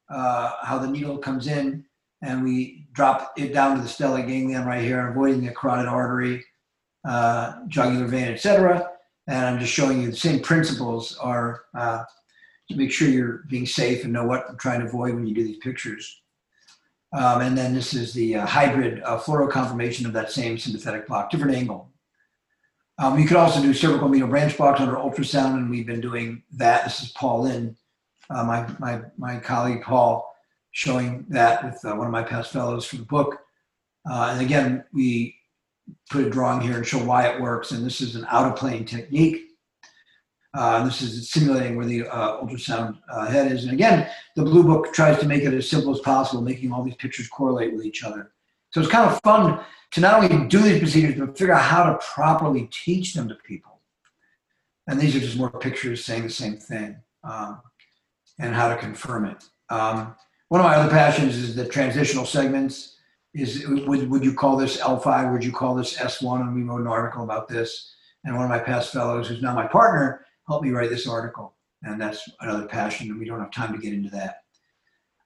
[0.09, 1.85] uh, how the needle comes in
[2.23, 6.45] and we drop it down to the stellate ganglion right here, avoiding the carotid artery,
[7.07, 8.91] uh, jugular vein, etc.
[9.27, 12.05] And I'm just showing you the same principles are uh,
[12.71, 15.35] to make sure you're being safe and know what I'm trying to avoid when you
[15.35, 16.23] do these pictures.
[17.13, 21.07] Um, and then this is the uh, hybrid uh, fluoro confirmation of that same sympathetic
[21.07, 21.91] block, different angle.
[22.99, 26.43] Um, you could also do cervical medial branch blocks under ultrasound, and we've been doing
[26.53, 26.85] that.
[26.85, 27.77] This is Paul Lin
[28.31, 30.33] uh, my, my, my colleague Paul
[30.73, 33.39] showing that with uh, one of my past fellows for the book.
[34.09, 35.37] Uh, and again, we
[36.11, 37.71] put a drawing here and show why it works.
[37.71, 39.43] And this is an out of plane technique.
[40.55, 43.65] Uh, this is simulating where the uh, ultrasound uh, head is.
[43.65, 46.83] And again, the blue book tries to make it as simple as possible, making all
[46.83, 48.33] these pictures correlate with each other.
[48.71, 49.61] So it's kind of fun
[49.93, 53.35] to not only do these procedures, but figure out how to properly teach them to
[53.37, 53.81] people.
[54.87, 56.97] And these are just more pictures saying the same thing.
[57.25, 57.61] Um,
[58.39, 59.45] and how to confirm it.
[59.71, 60.15] Um,
[60.49, 62.97] one of my other passions is the transitional segments.
[63.35, 65.33] Is would, would you call this L5?
[65.33, 66.41] Would you call this S1?
[66.41, 67.93] And we wrote an article about this.
[68.25, 71.55] And one of my past fellows, who's now my partner, helped me write this article.
[71.83, 74.43] And that's another passion, and we don't have time to get into that.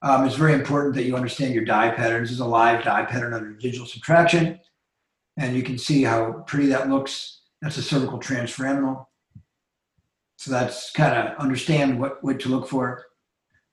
[0.03, 2.29] Um, it's very important that you understand your dye patterns.
[2.29, 4.59] This is a live dye pattern under digital subtraction.
[5.37, 7.43] And you can see how pretty that looks.
[7.63, 9.07] That's a cervical transforaminal.
[10.41, 13.05] So that's kind of understand what, what to look for.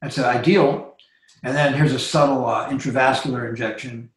[0.02, 0.98] That's ideal.
[1.42, 4.10] And then here's a subtle uh, intravascular injection.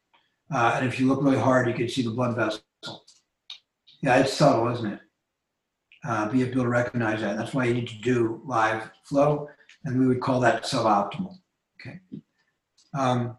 [0.53, 2.61] Uh, and if you look really hard, you can see the blood vessel.
[4.03, 4.99] Yeah, it's subtle, isn't it?
[6.05, 7.37] Uh, be able to recognize that.
[7.37, 9.49] That's why you need to do live flow,
[9.85, 11.37] and we would call that suboptimal.
[11.81, 12.01] Okay.
[12.95, 13.39] Um,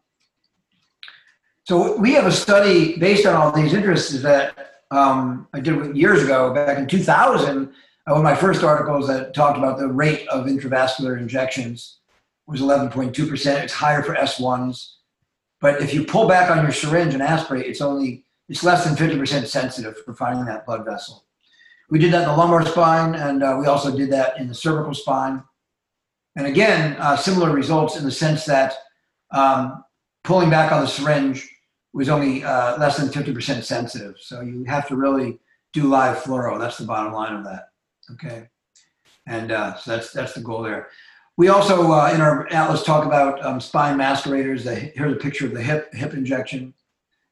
[1.66, 6.24] so we have a study based on all these interests that um, I did years
[6.24, 7.72] ago, back in 2000 uh,
[8.06, 12.00] one of my first articles that talked about the rate of intravascular injections
[12.48, 13.64] was 11.2%.
[13.64, 14.94] It's higher for S1s.
[15.60, 18.96] But if you pull back on your syringe and aspirate, it's only it's less than
[18.96, 21.26] 50% sensitive for finding that blood vessel.
[21.90, 24.54] We did that in the lumbar spine, and uh, we also did that in the
[24.54, 25.44] cervical spine.
[26.36, 28.74] And again, uh, similar results in the sense that
[29.32, 29.84] um,
[30.24, 31.50] pulling back on the syringe
[31.94, 34.16] was only uh, less than 50% sensitive.
[34.20, 35.40] So you have to really
[35.74, 36.60] do live fluoro.
[36.60, 37.71] That's the bottom line of that.
[38.14, 38.48] Okay.
[39.28, 40.90] And uh, so that's, that's the goal there.
[41.38, 44.64] we also uh, in our atlas talk about um, spine masqueraders.
[44.64, 46.74] The, here's a picture of the hip hip injection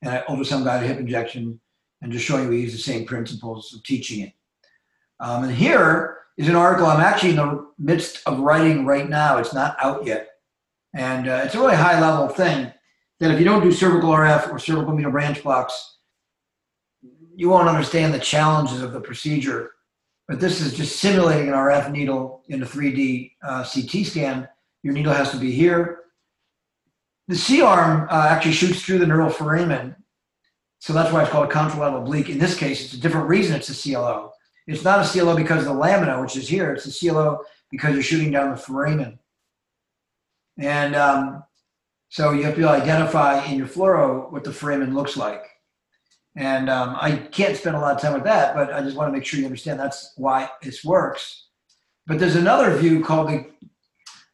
[0.02, 1.60] and an ultrasound guided hip injection,
[2.02, 4.34] and just showing you we use the same principles of teaching it.
[5.20, 9.38] Um, and here is an article I'm actually in the midst of writing right now.
[9.38, 10.30] It's not out yet,
[10.94, 12.72] and uh, it's a really high level thing
[13.20, 15.98] that if you don't do cervical RF or cervical medial branch blocks,
[17.36, 19.72] you won't understand the challenges of the procedure
[20.30, 24.48] but this is just simulating an RF needle in a 3D uh, CT scan.
[24.84, 26.02] Your needle has to be here.
[27.28, 29.96] The C arm uh, actually shoots through the neural foramen.
[30.78, 32.30] So that's why it's called a contralateral oblique.
[32.30, 34.32] In this case, it's a different reason it's a CLO.
[34.68, 36.74] It's not a CLO because of the lamina, which is here.
[36.74, 37.40] It's a CLO
[37.72, 39.18] because you're shooting down the foramen.
[40.60, 41.44] And um,
[42.10, 45.42] so you have to identify in your fluoro what the foramen looks like.
[46.36, 49.12] And um, I can't spend a lot of time with that, but I just want
[49.12, 51.48] to make sure you understand that's why this works.
[52.08, 53.46] But there's another view called the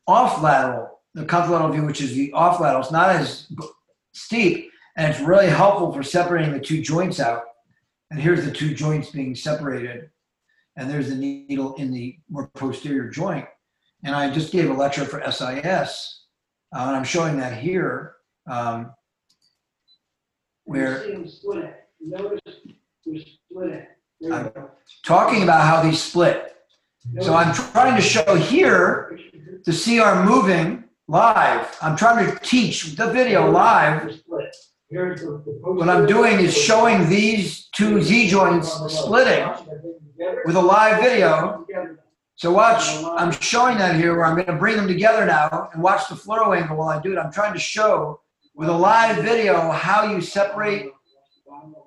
[0.07, 2.81] off lateral, the contralateral view, which is the off lateral.
[2.81, 3.51] It's not as
[4.13, 7.43] steep, and it's really helpful for separating the two joints out.
[8.11, 10.09] And here's the two joints being separated,
[10.77, 13.47] and there's the needle in the more posterior joint.
[14.03, 16.23] And I just gave a lecture for SIS,
[16.75, 18.15] uh, and I'm showing that here,
[18.47, 18.93] um,
[20.65, 21.03] where
[24.31, 24.53] I'm-
[25.03, 26.55] talking about how these split.
[27.21, 29.19] So I'm trying to show here
[29.65, 31.77] the C-arm moving live.
[31.81, 34.21] I'm trying to teach the video live.
[34.89, 39.47] What I'm doing is showing these two Z joints splitting
[40.45, 41.65] with a live video.
[42.35, 45.81] So watch, I'm showing that here where I'm going to bring them together now and
[45.81, 47.17] watch the fluoro angle while I do it.
[47.17, 48.19] I'm trying to show
[48.55, 50.91] with a live video how you separate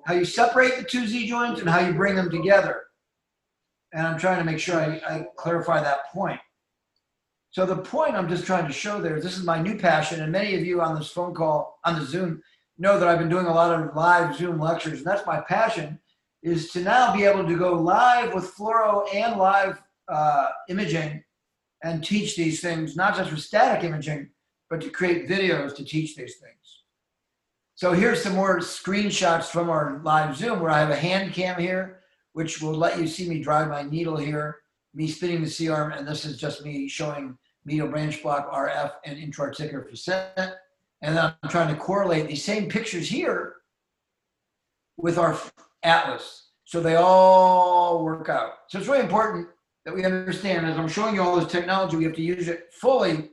[0.09, 2.81] how you separate the two Z joints and how you bring them together.
[3.93, 6.39] And I'm trying to make sure I, I clarify that point.
[7.51, 10.31] So the point I'm just trying to show there, this is my new passion, and
[10.31, 12.41] many of you on this phone call, on the Zoom,
[12.79, 15.99] know that I've been doing a lot of live Zoom lectures, and that's my passion,
[16.41, 21.23] is to now be able to go live with fluoro and live uh, imaging
[21.83, 24.31] and teach these things, not just with static imaging,
[24.71, 26.58] but to create videos to teach these things.
[27.79, 31.57] So here's some more screenshots from our live Zoom where I have a hand cam
[31.57, 32.01] here,
[32.33, 34.57] which will let you see me drive my needle here,
[34.93, 38.91] me spinning the C arm, and this is just me showing medial branch block RF
[39.05, 40.55] and intra-articular facet.
[41.01, 43.53] And then I'm trying to correlate these same pictures here
[44.97, 45.39] with our
[45.81, 46.49] atlas.
[46.65, 48.55] So they all work out.
[48.67, 49.47] So it's really important
[49.85, 52.73] that we understand as I'm showing you all this technology, we have to use it
[52.73, 53.29] fully,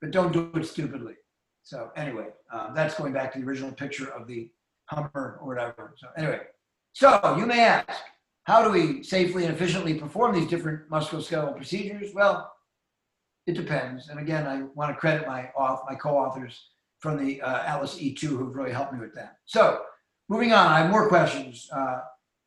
[0.00, 1.14] but don't do it stupidly.
[1.66, 4.48] So anyway, um, that's going back to the original picture of the
[4.84, 5.96] Hummer or whatever.
[5.98, 6.42] So anyway,
[6.92, 7.88] so you may ask,
[8.44, 12.14] how do we safely and efficiently perform these different musculoskeletal procedures?
[12.14, 12.52] Well,
[13.48, 14.10] it depends.
[14.10, 16.68] And again, I want to credit my my co-authors
[17.00, 19.38] from the uh, Atlas E2 who've really helped me with that.
[19.46, 19.82] So
[20.28, 21.68] moving on, I have more questions.
[21.72, 22.02] Uh,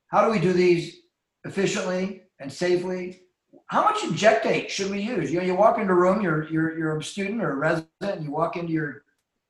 [0.07, 1.01] how do we do these
[1.43, 3.23] efficiently and safely?
[3.65, 5.29] How much injectate should we use?
[5.29, 7.89] You know, you walk into a room, you're you're you're a student or a resident,
[8.01, 9.03] and you walk into your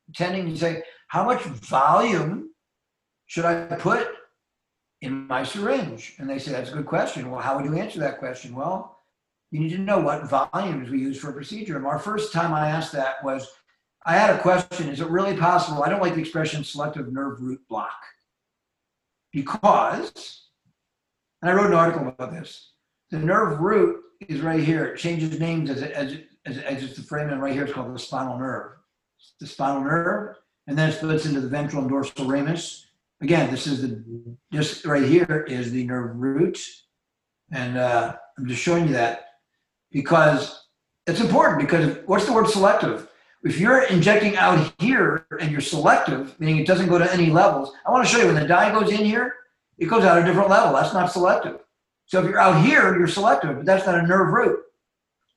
[0.10, 2.50] attending, and you say, how much volume
[3.28, 4.08] should I put
[5.02, 6.16] in my syringe?
[6.20, 7.30] And they say, that's a good question.
[7.30, 8.56] Well, how would you answer that question?
[8.56, 8.98] Well,
[9.52, 11.78] you need to know what volumes we use for a procedure.
[11.78, 13.48] And our first time I asked that was,
[14.06, 15.84] I had a question, is it really possible?
[15.84, 17.92] I don't like the expression selective nerve root block
[19.32, 20.48] because,
[21.42, 22.74] and I wrote an article about this,
[23.12, 24.86] the nerve root is right here.
[24.86, 27.74] It changes names as, it, as, as, as it's the frame, and right here it's
[27.74, 28.79] called the spinal nerve.
[29.40, 30.36] The spinal nerve,
[30.68, 32.88] and then it splits into the ventral and dorsal ramus.
[33.22, 36.60] Again, this is the, just right here is the nerve root.
[37.52, 39.26] And uh, I'm just showing you that
[39.92, 40.68] because
[41.08, 43.10] it's important because what's the word selective?
[43.44, 47.74] If you're injecting out here and you're selective, meaning it doesn't go to any levels,
[47.86, 49.36] I want to show you when the dye goes in here,
[49.78, 50.74] it goes out a different level.
[50.74, 51.62] That's not selective.
[52.06, 54.60] So if you're out here, you're selective, but that's not a nerve root.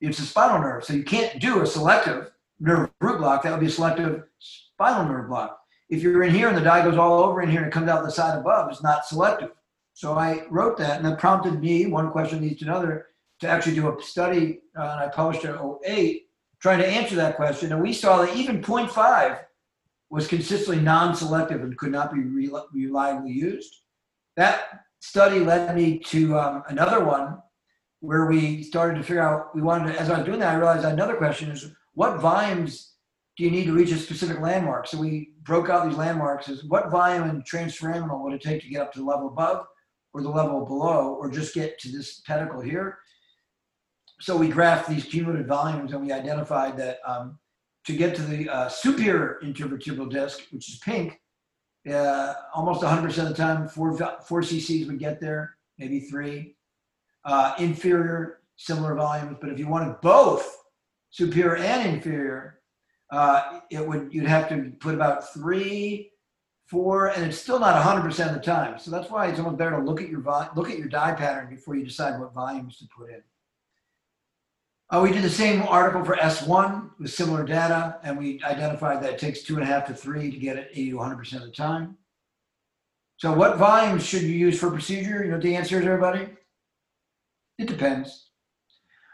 [0.01, 0.85] It's a spinal nerve.
[0.85, 2.33] So you can't do a selective
[2.63, 3.43] nerve root block.
[3.43, 5.59] That would be a selective spinal nerve block.
[5.91, 7.89] If you're in here and the dye goes all over in here and it comes
[7.89, 9.51] out the side above, it's not selective.
[9.93, 13.09] So I wrote that and that prompted me, one question leads to another,
[13.41, 16.23] to actually do a study, uh, and I published it in 08,
[16.61, 17.73] trying to answer that question.
[17.73, 19.41] And we saw that even 0.5
[20.09, 23.75] was consistently non-selective and could not be re- reliably used.
[24.37, 27.39] That study led me to um, another one
[28.01, 30.57] where we started to figure out, we wanted to, as I was doing that, I
[30.57, 32.95] realized another question is what volumes
[33.37, 34.87] do you need to reach a specific landmark?
[34.87, 38.69] So we broke out these landmarks as what volume and transforaminal would it take to
[38.69, 39.67] get up to the level above
[40.13, 42.99] or the level below or just get to this pedicle here?
[44.23, 47.41] so we graphed these cumulative volumes and we identified that um,
[47.85, 51.21] to get to the uh, superior intervertebral disc, which is pink,
[51.93, 56.55] uh, almost 100% of the time, four, four cc's would get there, maybe three.
[57.25, 60.57] Uh, inferior, similar volumes, but if you wanted both
[61.13, 62.59] superior and inferior,
[63.13, 66.11] uh, it would you'd have to put about three,
[66.67, 68.79] four, and it's still not 100% of the time.
[68.79, 71.13] So that's why it's almost better to look at your vo- look at your dye
[71.13, 73.23] pattern before you decide what volumes to put in.
[74.91, 79.15] Uh, we did the same article for S1 with similar data, and we identified that
[79.15, 81.43] it takes two and a half to three to get it 80 to 100% of
[81.43, 81.97] the time.
[83.17, 85.23] So, what volumes should you use for procedure?
[85.23, 86.29] You know what the answer is, everybody?
[87.59, 88.32] It depends.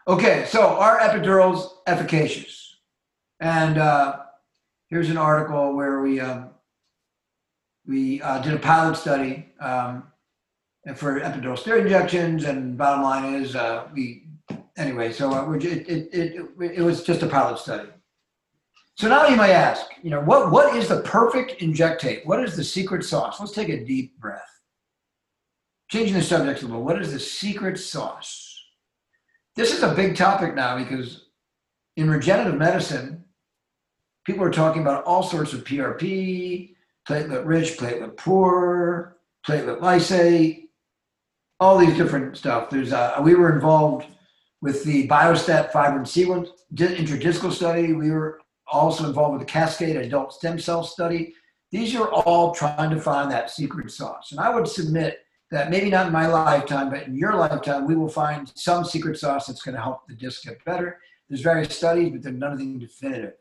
[0.09, 2.77] Okay, so are epidurals efficacious?
[3.41, 4.21] And uh,
[4.89, 6.49] here's an article where we um,
[7.87, 10.05] we uh, did a pilot study um,
[10.97, 14.29] for epidural steroid injections, and bottom line is uh, we
[14.79, 17.91] anyway, so uh, it, it, it, it was just a pilot study.
[18.95, 22.25] So now you might ask, you know, what, what is the perfect injectate?
[22.25, 23.39] What is the secret sauce?
[23.39, 24.61] Let's take a deep breath.
[25.91, 28.48] Changing the subject a little, what is the secret sauce?
[29.59, 31.31] This is a big topic now because
[31.97, 33.25] in regenerative medicine,
[34.25, 36.77] people are talking about all sorts of PRP,
[37.09, 40.69] platelet rich, platelet poor, platelet lysate,
[41.59, 42.71] all these different stuff.
[42.71, 44.07] There's a, we were involved
[44.61, 47.95] with the Biostat fibrin sealant intradiscal study.
[47.95, 48.39] We were
[48.69, 51.35] also involved with the Cascade adult stem cell study.
[51.73, 54.31] These are all trying to find that secret sauce.
[54.31, 55.19] And I would submit
[55.51, 59.19] that maybe not in my lifetime, but in your lifetime, we will find some secret
[59.19, 60.99] sauce that's going to help the disc get better.
[61.29, 63.35] There's various studies, but there's nothing definitive.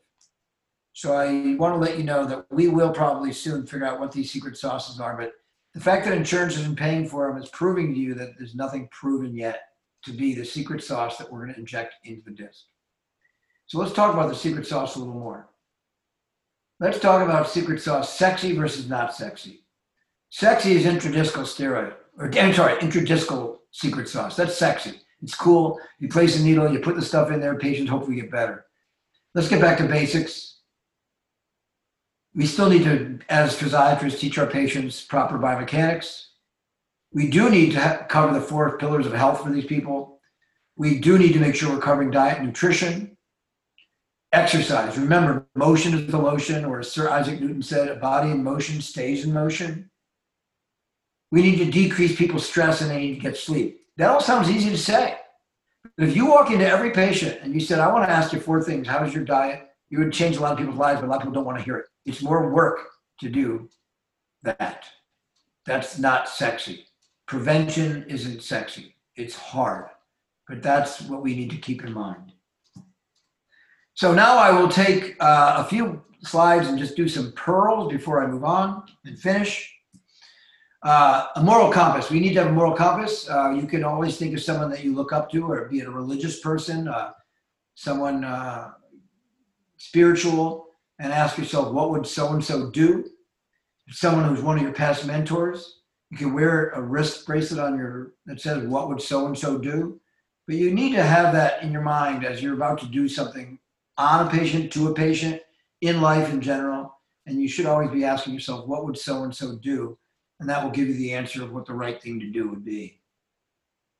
[0.92, 4.10] So I want to let you know that we will probably soon figure out what
[4.10, 5.16] these secret sauces are.
[5.16, 5.32] But
[5.74, 8.88] the fact that insurance isn't paying for them is proving to you that there's nothing
[8.90, 9.62] proven yet
[10.04, 12.64] to be the secret sauce that we're going to inject into the disc.
[13.66, 15.50] So let's talk about the secret sauce a little more.
[16.80, 19.64] Let's talk about secret sauce sexy versus not sexy.
[20.30, 24.36] Sexy is intradiscal steroid, or I'm sorry, intradiscal secret sauce.
[24.36, 25.00] That's sexy.
[25.22, 25.80] It's cool.
[25.98, 28.66] You place a needle, you put the stuff in there, patients hopefully get better.
[29.34, 30.60] Let's get back to basics.
[32.34, 36.26] We still need to, as physiatrists, teach our patients proper biomechanics.
[37.12, 40.20] We do need to cover the four pillars of health for these people.
[40.76, 43.16] We do need to make sure we're covering diet and nutrition.
[44.32, 44.98] Exercise.
[44.98, 48.80] Remember, motion is the lotion, or as Sir Isaac Newton said, a body in motion
[48.80, 49.90] stays in motion.
[51.30, 53.82] We need to decrease people's stress and they need to get sleep.
[53.96, 55.18] That all sounds easy to say.
[55.96, 58.40] But if you walk into every patient and you said, I want to ask you
[58.40, 59.68] four things, how's your diet?
[59.90, 61.58] You would change a lot of people's lives, but a lot of people don't want
[61.58, 61.86] to hear it.
[62.04, 62.80] It's more work
[63.20, 63.68] to do
[64.42, 64.84] that.
[65.66, 66.86] That's not sexy.
[67.26, 69.86] Prevention isn't sexy, it's hard,
[70.48, 72.32] but that's what we need to keep in mind.
[73.92, 78.24] So now I will take uh, a few slides and just do some pearls before
[78.24, 79.74] I move on and finish.
[80.82, 82.08] Uh, a moral compass.
[82.08, 83.28] We need to have a moral compass.
[83.28, 85.88] Uh, you can always think of someone that you look up to, or be it
[85.88, 87.12] a religious person, uh,
[87.74, 88.72] someone uh,
[89.76, 90.66] spiritual,
[91.00, 93.10] and ask yourself, what would so and so do?
[93.90, 98.12] Someone who's one of your past mentors, you can wear a wrist bracelet on your
[98.26, 100.00] that says what would so and so do.
[100.46, 103.58] But you need to have that in your mind as you're about to do something
[103.96, 105.42] on a patient, to a patient,
[105.80, 106.98] in life in general.
[107.26, 109.98] And you should always be asking yourself, what would so and so do?
[110.40, 112.64] And that will give you the answer of what the right thing to do would
[112.64, 113.00] be.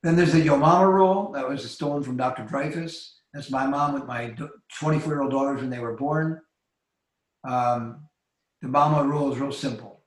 [0.03, 2.45] Then there's the Yo Mama rule that was stolen from Dr.
[2.45, 3.15] Dreyfuss.
[3.35, 4.35] That's my mom with my
[4.79, 6.41] 24 year old daughters when they were born.
[7.45, 8.05] Um,
[8.63, 9.99] the Mama rule is real simple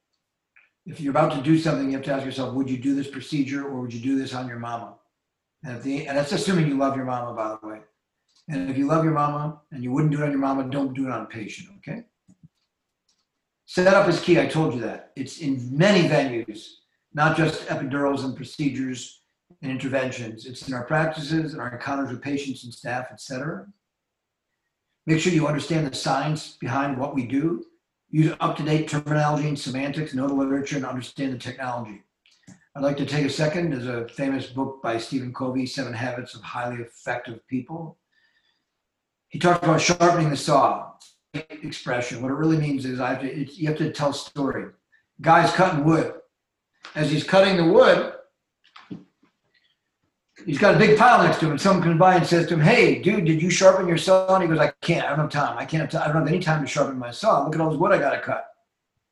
[0.86, 3.08] if you're about to do something, you have to ask yourself, would you do this
[3.08, 4.96] procedure or would you do this on your mama?
[5.64, 7.82] And, the, and that's assuming you love your mama, by the way.
[8.50, 10.94] And if you love your mama and you wouldn't do it on your mama, don't
[10.94, 12.04] do it on a patient, okay?
[13.74, 14.38] Setup is key.
[14.38, 15.14] I told you that.
[15.16, 16.72] It's in many venues,
[17.14, 19.22] not just epidurals and procedures
[19.62, 20.46] and interventions.
[20.46, 23.68] It's in our practices and our encounters with patients and staff, etc.
[25.06, 27.64] Make sure you understand the science behind what we do
[28.10, 32.04] use up-to-date terminology and semantics, know the literature, and understand the technology.
[32.76, 33.72] I'd like to take a second.
[33.72, 37.98] There's a famous book by Stephen Covey, Seven Habits of Highly Effective People.
[39.30, 40.92] He talks about sharpening the saw
[41.34, 42.22] expression.
[42.22, 44.72] What it really means is I have to, you have to tell story.
[45.22, 46.16] Guy's cutting wood.
[46.96, 48.14] As he's cutting the wood,
[50.46, 52.62] he's got a big pile next to him, someone comes by and says to him,
[52.62, 55.06] "Hey, dude, did you sharpen your saw?" And he goes, "I can't.
[55.06, 55.58] I don't have time.
[55.58, 55.94] I can't.
[55.94, 57.44] I don't have any time to sharpen my saw.
[57.44, 58.48] Look at all this wood I got to cut."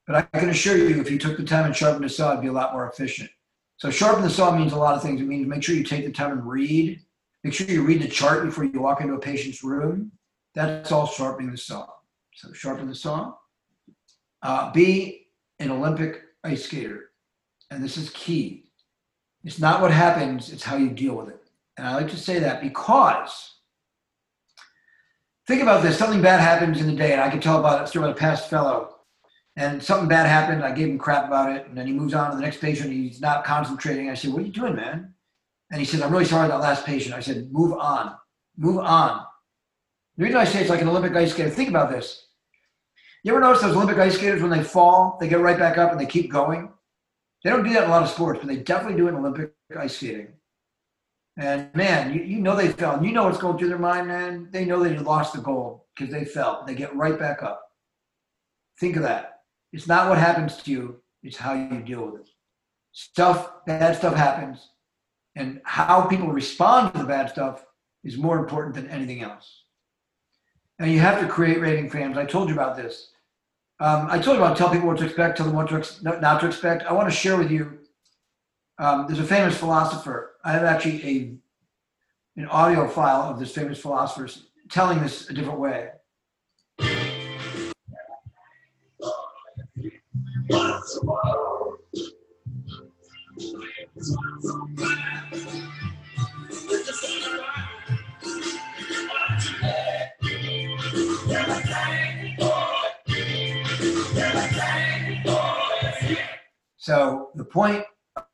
[0.08, 2.42] But I can assure you, if you took the time and sharpened the saw, it'd
[2.42, 3.30] be a lot more efficient.
[3.78, 5.22] So sharpen the saw means a lot of things.
[5.22, 7.00] It means make sure you take the time and read,
[7.44, 10.12] Make sure you read the chart before you walk into a patient's room.
[10.56, 11.88] That's all sharpening the saw.
[12.40, 13.34] So sharpen the saw.
[14.42, 15.28] Uh, be
[15.60, 17.12] an Olympic ice skater.
[17.70, 18.72] And this is key.
[19.44, 21.42] It's not what happens, it's how you deal with it.
[21.78, 23.58] And I like to say that because
[25.48, 27.90] think about this something bad happens in the day, and I can tell about it
[27.90, 28.96] through a past fellow.
[29.58, 32.32] And something bad happened, I gave him crap about it, and then he moves on
[32.32, 34.10] to the next patient, he's not concentrating.
[34.10, 35.14] I said, What are you doing, man?
[35.72, 37.16] And he said, I'm really sorry about that last patient.
[37.16, 38.16] I said, Move on,
[38.58, 39.26] move on.
[40.16, 42.29] The reason I say it's like an Olympic ice skater, think about this.
[43.24, 45.92] You ever notice those Olympic ice skaters when they fall, they get right back up
[45.92, 46.72] and they keep going?
[47.44, 49.54] They don't do that in a lot of sports, but they definitely do in Olympic
[49.78, 50.34] ice skating.
[51.38, 52.96] And man, you, you know they fell.
[52.96, 54.50] And you know what's going through their mind, man.
[54.52, 56.64] They know they lost the gold because they fell.
[56.66, 57.62] They get right back up.
[58.80, 59.42] Think of that.
[59.72, 62.30] It's not what happens to you, it's how you deal with it.
[62.92, 64.70] Stuff, bad stuff happens.
[65.36, 67.64] And how people respond to the bad stuff
[68.04, 69.64] is more important than anything else.
[70.80, 72.18] And you have to create raving fans.
[72.18, 73.12] I told you about this.
[73.82, 76.02] Um, I told you about tell people what to expect, tell them what to ex-
[76.02, 76.84] not to expect.
[76.84, 77.80] I want to share with you.
[78.78, 80.36] Um, there's a famous philosopher.
[80.44, 81.38] I have actually a
[82.40, 84.30] an audio file of this famous philosopher
[84.70, 85.90] telling this a different way.
[106.90, 107.84] So the point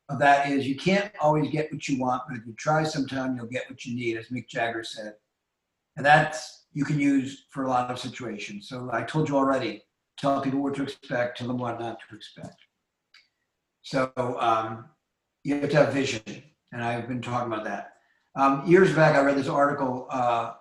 [0.07, 3.35] of that is you can't always get what you want, but if you try sometime,
[3.35, 5.15] you'll get what you need, as Mick Jagger said.
[5.97, 8.69] And that's you can use for a lot of situations.
[8.69, 9.83] So I told you already,
[10.17, 12.55] tell people what to expect, tell them what not to expect.
[13.81, 14.85] So um,
[15.43, 16.21] you have to have vision,
[16.71, 17.95] and I've been talking about that.
[18.37, 20.53] Um, years back, I read this article uh,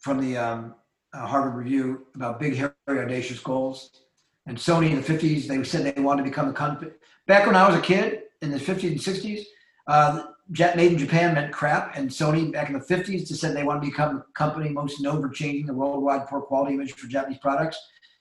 [0.00, 0.74] from the um,
[1.12, 4.07] uh, Harvard Review about big, hairy, audacious goals.
[4.48, 6.90] And Sony in the 50s, they said they wanted to become a company.
[7.26, 9.44] Back when I was a kid in the 50s and 60s,
[9.86, 10.22] uh,
[10.52, 11.94] jet made in Japan meant crap.
[11.96, 15.02] And Sony back in the 50s just said they want to become a company most
[15.02, 17.78] known for changing the worldwide poor quality image for Japanese products.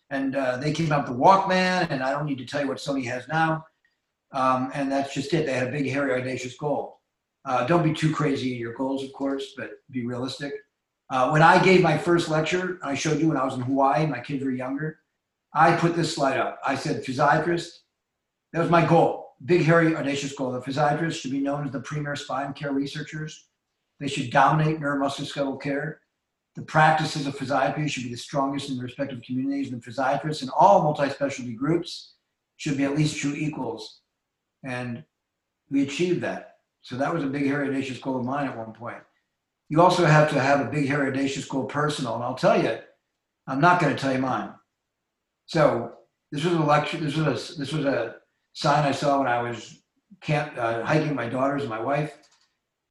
[0.09, 2.67] And uh, they came out with the Walkman, and I don't need to tell you
[2.67, 3.65] what Sony has now.
[4.33, 5.45] Um, and that's just it.
[5.45, 6.99] They had a big, hairy, audacious goal.
[7.45, 10.53] Uh, don't be too crazy in your goals, of course, but be realistic.
[11.09, 14.05] Uh, when I gave my first lecture, I showed you when I was in Hawaii,
[14.05, 14.99] my kids were younger.
[15.57, 16.59] I put this slide up.
[16.63, 17.69] I said, physiatrist,
[18.53, 19.33] that was my goal.
[19.43, 20.51] Big, hairy, audacious goal.
[20.51, 23.47] The physiatrists should be known as the premier spine care researchers.
[23.99, 26.01] They should dominate neuromusculoskeletal care.
[26.55, 30.49] The practices of physiatry should be the strongest in the respective communities, and physiatrists in
[30.49, 32.13] all multi-specialty groups
[32.57, 34.01] should be at least true equals.
[34.63, 35.03] And
[35.71, 36.57] we achieved that.
[36.81, 39.01] So that was a big, hairy, audacious goal of mine at one point.
[39.69, 42.13] You also have to have a big, hairy, audacious goal personal.
[42.13, 42.77] And I'll tell you,
[43.47, 44.53] I'm not going to tell you mine.
[45.47, 45.93] So
[46.31, 46.97] this was a lecture.
[46.97, 48.15] This was a this was a
[48.53, 49.81] sign I saw when I was
[50.21, 52.17] camp uh, hiking my daughters and my wife.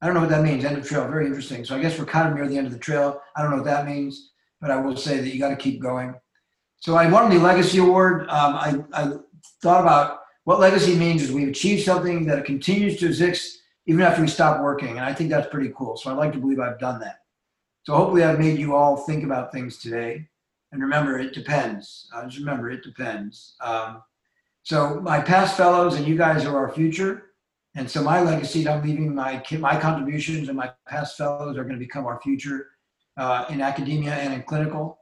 [0.01, 0.65] I don't know what that means.
[0.65, 1.07] End of trail.
[1.07, 1.65] Very interesting.
[1.65, 3.21] So I guess we're kind of near the end of the trail.
[3.35, 4.31] I don't know what that means,
[4.61, 6.13] but I will say that you got to keep going.
[6.79, 8.29] So I won the legacy award.
[8.29, 9.11] Um, I, I
[9.63, 14.21] thought about what legacy means is we've achieved something that continues to exist even after
[14.21, 15.97] we stop working, and I think that's pretty cool.
[15.97, 17.19] So I like to believe I've done that.
[17.83, 20.27] So hopefully I've made you all think about things today.
[20.71, 22.09] And remember, it depends.
[22.13, 23.55] Uh, just remember, it depends.
[23.61, 24.03] Um,
[24.63, 27.31] so my past fellows and you guys are our future.
[27.75, 31.75] And so my legacy, I'm leaving my my contributions and my past fellows are going
[31.75, 32.67] to become our future
[33.17, 34.99] uh, in academia and in clinical.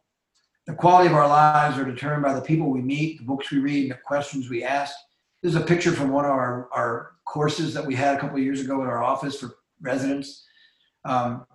[0.67, 3.59] The quality of our lives are determined by the people we meet, the books we
[3.59, 4.95] read, the questions we ask.
[5.41, 8.39] This is a picture from one of our, our courses that we had a couple
[8.39, 10.45] years ago in our office for residents.
[11.05, 11.45] Um,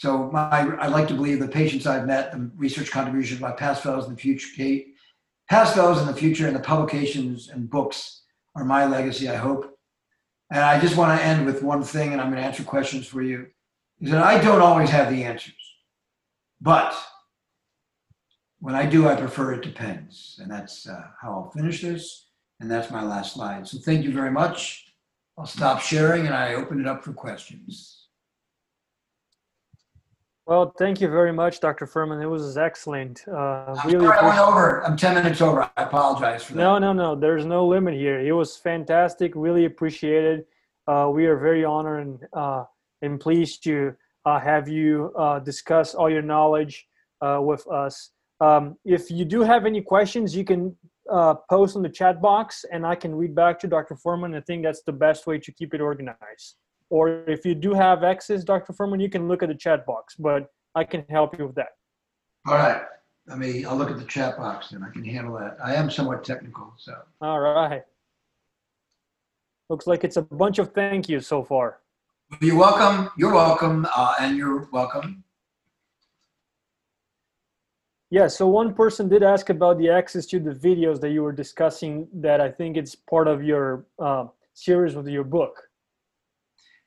[0.00, 0.48] so my,
[0.78, 4.14] I like to believe the patients I've met, the research contributions, my past fellows in
[4.14, 4.94] the future, Kate,
[5.50, 8.22] past fellows in the future, and the publications and books
[8.54, 9.78] are my legacy, I hope.
[10.50, 13.06] And I just want to end with one thing, and I'm going to answer questions
[13.06, 13.48] for you,
[14.00, 15.52] is that I don't always have the answers.
[16.62, 16.94] But
[18.58, 20.40] when I do, I prefer it depends.
[20.40, 22.30] And that's uh, how I'll finish this.
[22.60, 23.68] And that's my last slide.
[23.68, 24.86] So thank you very much.
[25.36, 27.99] I'll stop sharing and I open it up for questions.
[30.50, 31.86] Well, thank you very much, Dr.
[31.86, 32.20] Furman.
[32.20, 33.22] It was excellent.
[33.28, 34.84] Uh, I'm really sorry I went over.
[34.84, 35.62] I'm 10 minutes over.
[35.76, 36.58] I apologize for that.
[36.58, 37.14] No, no, no.
[37.14, 38.18] There's no limit here.
[38.18, 39.30] It was fantastic.
[39.36, 40.46] Really appreciated.
[40.88, 42.64] Uh, we are very honored and, uh,
[43.00, 43.94] and pleased to
[44.24, 46.84] uh, have you uh, discuss all your knowledge
[47.20, 48.10] uh, with us.
[48.40, 50.76] Um, if you do have any questions, you can
[51.48, 53.94] post in the chat box and I can read back to Dr.
[53.94, 54.34] Furman.
[54.34, 56.56] I think that's the best way to keep it organized.
[56.90, 58.72] Or if you do have access, Dr.
[58.72, 61.70] Furman, you can look at the chat box, but I can help you with that.
[62.46, 62.82] All right.
[63.30, 65.56] I mean, I'll look at the chat box and I can handle that.
[65.64, 66.94] I am somewhat technical, so.
[67.20, 67.82] All right.
[69.68, 71.78] Looks like it's a bunch of thank yous so far.
[72.40, 73.10] You're welcome.
[73.16, 73.86] You're welcome.
[73.94, 75.22] Uh, and you're welcome.
[78.12, 81.32] Yeah, so one person did ask about the access to the videos that you were
[81.32, 85.69] discussing that I think it's part of your uh, series with your book.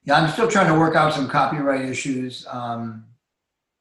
[0.06, 3.06] Yeah, I'm still trying to work out some copyright issues um,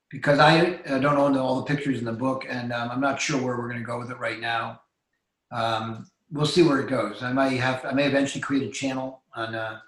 [0.08, 3.20] because I, I don't own all the pictures in the book, and um, I'm not
[3.20, 4.82] sure where we're going to go with it right now.
[5.50, 7.22] Um, we'll see where it goes.
[7.24, 9.80] I might have, I may eventually create a channel on uh,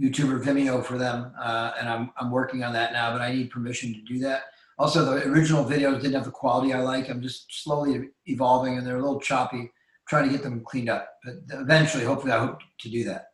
[0.00, 3.12] YouTube or Vimeo for them, uh, and I'm I'm working on that now.
[3.12, 4.44] But I need permission to do that.
[4.78, 7.08] Also, the original videos didn't have the quality I like.
[7.08, 9.70] I'm just slowly evolving, and they're a little choppy.
[10.08, 13.32] trying to get them cleaned up, but eventually, hopefully, I hope to do that.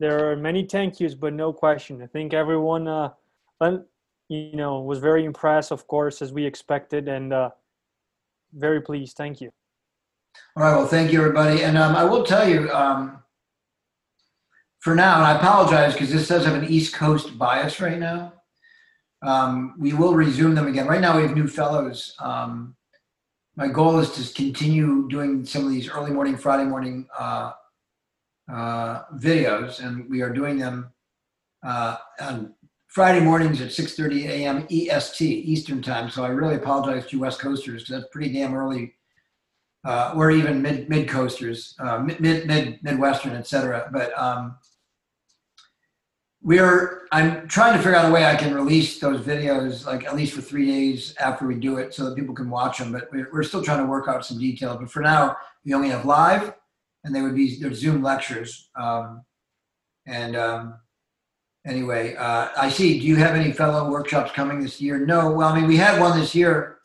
[0.00, 2.00] There are many thank yous, but no question.
[2.02, 3.10] I think everyone, uh,
[4.28, 7.50] you know, was very impressed, of course, as we expected, and uh,
[8.52, 9.16] very pleased.
[9.16, 9.50] Thank you.
[10.56, 10.76] All right.
[10.76, 11.64] Well, thank you, everybody.
[11.64, 13.22] And um, I will tell you, um,
[14.80, 18.34] for now, and I apologize because this does have an East Coast bias right now.
[19.22, 20.86] Um, we will resume them again.
[20.86, 22.14] Right now, we have new fellows.
[22.20, 22.76] Um,
[23.56, 27.52] my goal is to continue doing some of these early morning, Friday morning uh,
[28.48, 30.92] uh, videos, and we are doing them
[31.62, 32.54] uh, on
[32.88, 34.66] Friday mornings at 6:30 a.m.
[34.70, 36.10] EST Eastern Time.
[36.10, 38.94] So I really apologize to you West Coasters because that's pretty damn early,
[39.84, 43.90] uh, or even mid mid coasters, uh, mid mid midwestern, etc.
[43.92, 44.56] But um,
[46.40, 50.16] we're I'm trying to figure out a way I can release those videos like at
[50.16, 52.92] least for three days after we do it, so that people can watch them.
[52.92, 54.78] But we're, we're still trying to work out some details.
[54.78, 56.54] But for now, we only have live
[57.04, 58.70] and they would be their Zoom lectures.
[58.80, 59.22] Um,
[60.06, 60.74] and um,
[61.66, 62.98] anyway, uh, I see.
[62.98, 65.04] Do you have any fellow workshops coming this year?
[65.04, 65.30] No.
[65.30, 66.78] Well, I mean, we had one this year.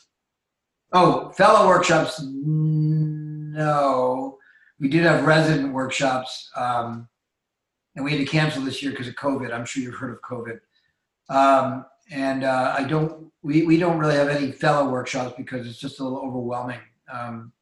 [0.91, 2.21] Oh, fellow workshops?
[2.23, 4.37] No.
[4.79, 7.07] We did have resident workshops, um,
[7.95, 9.53] and we had to cancel this year because of COVID.
[9.53, 10.59] I'm sure you've heard of COVID.
[11.29, 13.31] Um, and uh, I don't.
[13.41, 16.79] We we don't really have any fellow workshops because it's just a little overwhelming.
[17.11, 17.53] Um,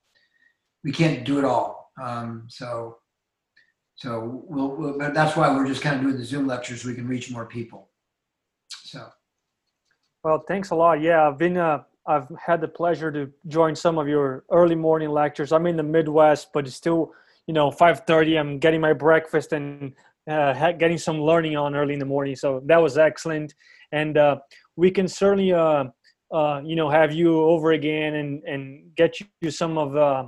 [0.83, 1.80] we can't do it all.
[2.01, 2.97] Um, so,
[3.95, 6.89] so we'll, we'll, but that's why we're just kind of doing the Zoom lectures so
[6.89, 7.89] we can reach more people.
[8.69, 9.07] So,
[10.23, 11.01] well, thanks a lot.
[11.01, 15.09] Yeah, I've been, uh, I've had the pleasure to join some of your early morning
[15.09, 15.51] lectures.
[15.51, 17.11] I'm in the Midwest, but it's still,
[17.47, 18.39] you know, 5:30.
[18.39, 19.93] I'm getting my breakfast and
[20.29, 22.35] uh, getting some learning on early in the morning.
[22.35, 23.53] So that was excellent,
[23.91, 24.39] and uh,
[24.75, 25.85] we can certainly, uh,
[26.31, 30.25] uh, you know, have you over again and and get you some of uh,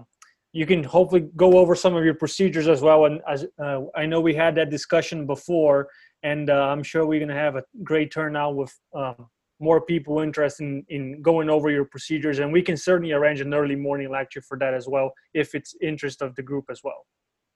[0.53, 3.05] you can hopefully go over some of your procedures as well.
[3.05, 5.89] And as uh, I know we had that discussion before,
[6.21, 9.27] and uh, I'm sure we're going to have a great turnout with um,
[9.59, 12.38] more people interested in, in going over your procedures.
[12.39, 15.75] And we can certainly arrange an early morning lecture for that as well, if it's
[15.81, 17.05] interest of the group as well.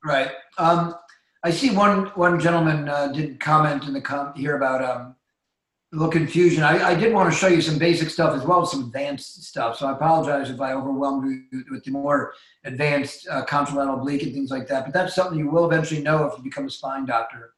[0.03, 0.31] Right.
[0.57, 0.95] Um,
[1.43, 5.15] I see one one gentleman uh, did comment in the com- here about um,
[5.93, 6.63] little confusion.
[6.63, 9.43] I, I, did want to show you some basic stuff as well as some advanced
[9.45, 9.77] stuff.
[9.77, 12.33] So I apologize if I overwhelmed you with the more
[12.65, 14.83] advanced uh, contralateral oblique and things like that.
[14.83, 17.53] But that's something you will eventually know if you become a spine doctor.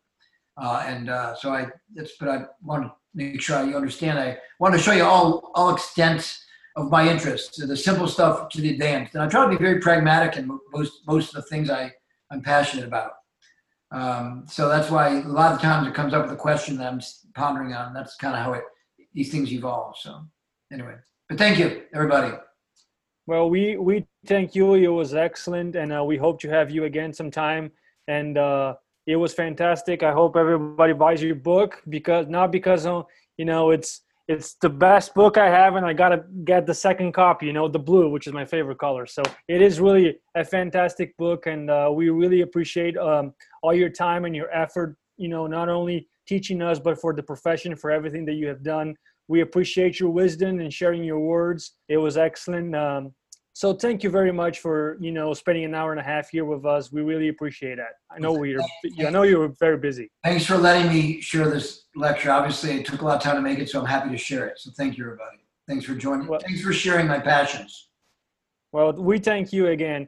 [0.57, 4.19] Uh, and uh, so I, that's, but I want to make sure you understand.
[4.19, 6.39] I want to show you all all extent
[6.75, 9.15] of my interests, the simple stuff to the advanced.
[9.15, 11.91] And I try to be very pragmatic in most most of the things I
[12.29, 13.13] I'm passionate about.
[13.91, 16.91] Um, so that's why a lot of times it comes up with a question that
[16.91, 17.01] I'm
[17.35, 17.93] pondering on.
[17.93, 18.63] That's kind of how it
[19.13, 19.97] these things evolve.
[19.97, 20.21] So
[20.71, 20.95] anyway,
[21.27, 22.35] but thank you, everybody.
[23.27, 24.73] Well, we we thank you.
[24.73, 27.71] It was excellent, and uh, we hope to have you again sometime.
[28.07, 28.73] And uh,
[29.05, 30.01] it was fantastic.
[30.01, 32.85] I hope everybody buys your book because not because
[33.37, 37.13] you know it's it's the best book I have, and I gotta get the second
[37.13, 37.45] copy.
[37.45, 39.05] You know, the blue, which is my favorite color.
[39.05, 43.89] So it is really a fantastic book, and uh, we really appreciate um, all your
[43.89, 44.97] time and your effort.
[45.17, 48.63] You know, not only teaching us, but for the profession, for everything that you have
[48.63, 48.95] done.
[49.27, 51.61] We appreciate your wisdom and sharing your words.
[51.87, 52.75] It was excellent.
[52.75, 53.13] Um,
[53.53, 56.45] so thank you very much for you know spending an hour and a half here
[56.45, 56.91] with us.
[56.91, 57.93] We really appreciate that.
[58.15, 58.61] I know we're
[59.05, 60.09] I know you were very busy.
[60.23, 62.31] Thanks for letting me share this lecture.
[62.31, 64.47] Obviously, it took a lot of time to make it, so I'm happy to share
[64.47, 64.59] it.
[64.59, 65.39] So thank you, everybody.
[65.67, 66.27] Thanks for joining.
[66.27, 67.89] Well, Thanks for sharing my passions.
[68.71, 70.07] Well, we thank you again.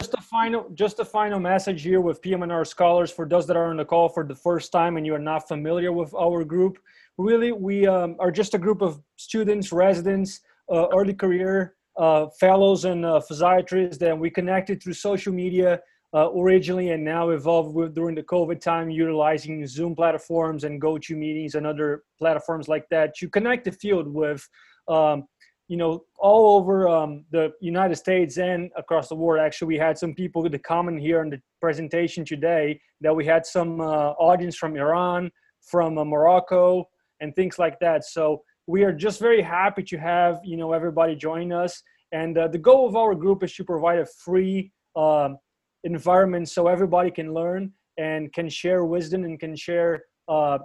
[0.00, 3.66] Just a final just a final message here with PM&R scholars for those that are
[3.66, 6.78] on the call for the first time and you are not familiar with our group.
[7.18, 10.40] Really, we um, are just a group of students, residents,
[10.72, 15.80] uh, early career uh, fellows, and uh, physiatrists that we connected through social media
[16.14, 21.14] uh, originally and now evolved with, during the COVID time, utilizing Zoom platforms and GoTo
[21.14, 24.48] meetings and other platforms like that to connect the field with.
[24.88, 25.26] Um,
[25.70, 29.40] you know, all over um, the United States and across the world.
[29.40, 33.46] Actually, we had some people to comment here in the presentation today that we had
[33.46, 35.30] some uh, audience from Iran,
[35.62, 36.88] from uh, Morocco,
[37.20, 38.04] and things like that.
[38.04, 41.80] So we are just very happy to have you know everybody join us.
[42.10, 45.38] And uh, the goal of our group is to provide a free um,
[45.84, 50.58] environment so everybody can learn and can share wisdom and can share uh,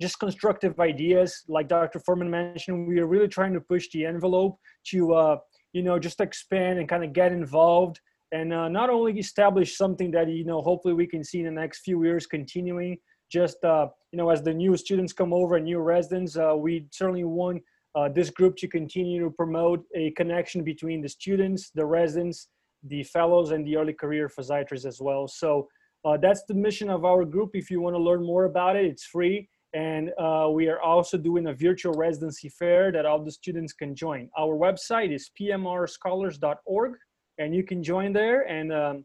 [0.00, 1.44] just constructive ideas.
[1.48, 2.00] Like Dr.
[2.00, 4.58] Furman mentioned, we are really trying to push the envelope
[4.88, 5.36] to, uh,
[5.72, 8.00] you know, just expand and kind of get involved
[8.32, 11.50] and uh, not only establish something that, you know, hopefully we can see in the
[11.50, 12.96] next few years continuing.
[13.30, 16.86] Just, uh, you know, as the new students come over and new residents, uh, we
[16.92, 17.62] certainly want
[17.94, 22.48] uh, this group to continue to promote a connection between the students, the residents,
[22.84, 25.26] the fellows, and the early career physiatrists as well.
[25.28, 25.68] So
[26.04, 27.50] uh, that's the mission of our group.
[27.54, 31.16] If you want to learn more about it, it's free and uh, we are also
[31.16, 34.28] doing a virtual residency fair that all the students can join.
[34.36, 36.92] Our website is pmrscholars.org,
[37.38, 38.42] and you can join there.
[38.42, 39.04] And um,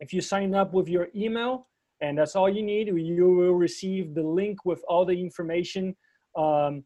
[0.00, 1.68] if you sign up with your email,
[2.00, 5.94] and that's all you need, you will receive the link with all the information
[6.36, 6.84] um,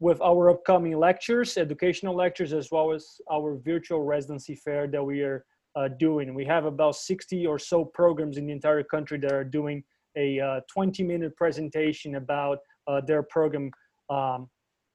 [0.00, 5.22] with our upcoming lectures, educational lectures, as well as our virtual residency fair that we
[5.22, 6.34] are uh, doing.
[6.34, 9.84] We have about 60 or so programs in the entire country that are doing
[10.18, 13.70] a uh, 20 minute presentation about uh, their program
[14.10, 14.48] um,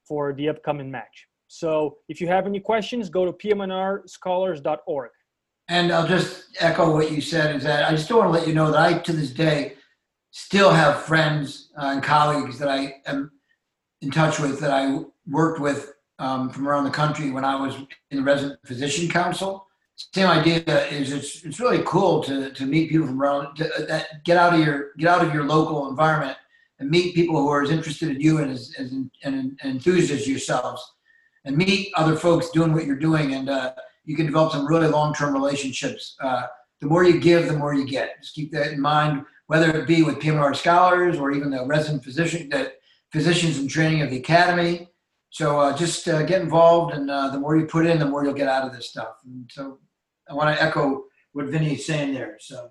[0.06, 1.26] for the upcoming match.
[1.48, 5.10] So if you have any questions, go to pmrscholars.org.
[5.68, 8.54] And I'll just echo what you said is that I still want to let you
[8.54, 9.76] know that I, to this day,
[10.30, 13.30] still have friends uh, and colleagues that I am
[14.02, 17.76] in touch with that I worked with um, from around the country when I was
[18.10, 19.63] in the resident physician council
[19.96, 23.86] same idea is it's it's really cool to to meet people from around to, uh,
[23.86, 26.36] that get out of your get out of your local environment
[26.80, 30.10] and meet people who are as interested in you and as, as and, and enthused
[30.10, 30.82] as yourselves.
[31.44, 34.88] And meet other folks doing what you're doing and uh, you can develop some really
[34.88, 36.16] long-term relationships.
[36.20, 36.46] Uh,
[36.80, 38.20] the more you give the more you get.
[38.20, 42.02] Just keep that in mind whether it be with PM&R scholars or even the resident
[42.02, 42.74] physician that
[43.12, 44.88] physicians in training of the academy.
[45.30, 48.24] So uh, just uh, get involved, and uh, the more you put in, the more
[48.24, 49.16] you'll get out of this stuff.
[49.24, 49.78] And so
[50.28, 52.36] I want to echo what Vinny is saying there.
[52.40, 52.70] So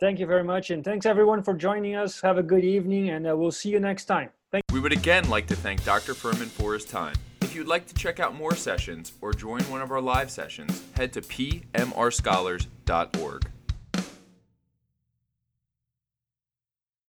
[0.00, 2.20] thank you very much, and thanks everyone for joining us.
[2.20, 4.30] Have a good evening, and uh, we'll see you next time.
[4.50, 6.14] Thank we would again like to thank Dr.
[6.14, 7.14] Furman for his time.
[7.40, 10.84] If you'd like to check out more sessions or join one of our live sessions,
[10.94, 13.50] head to pmrscholars.org.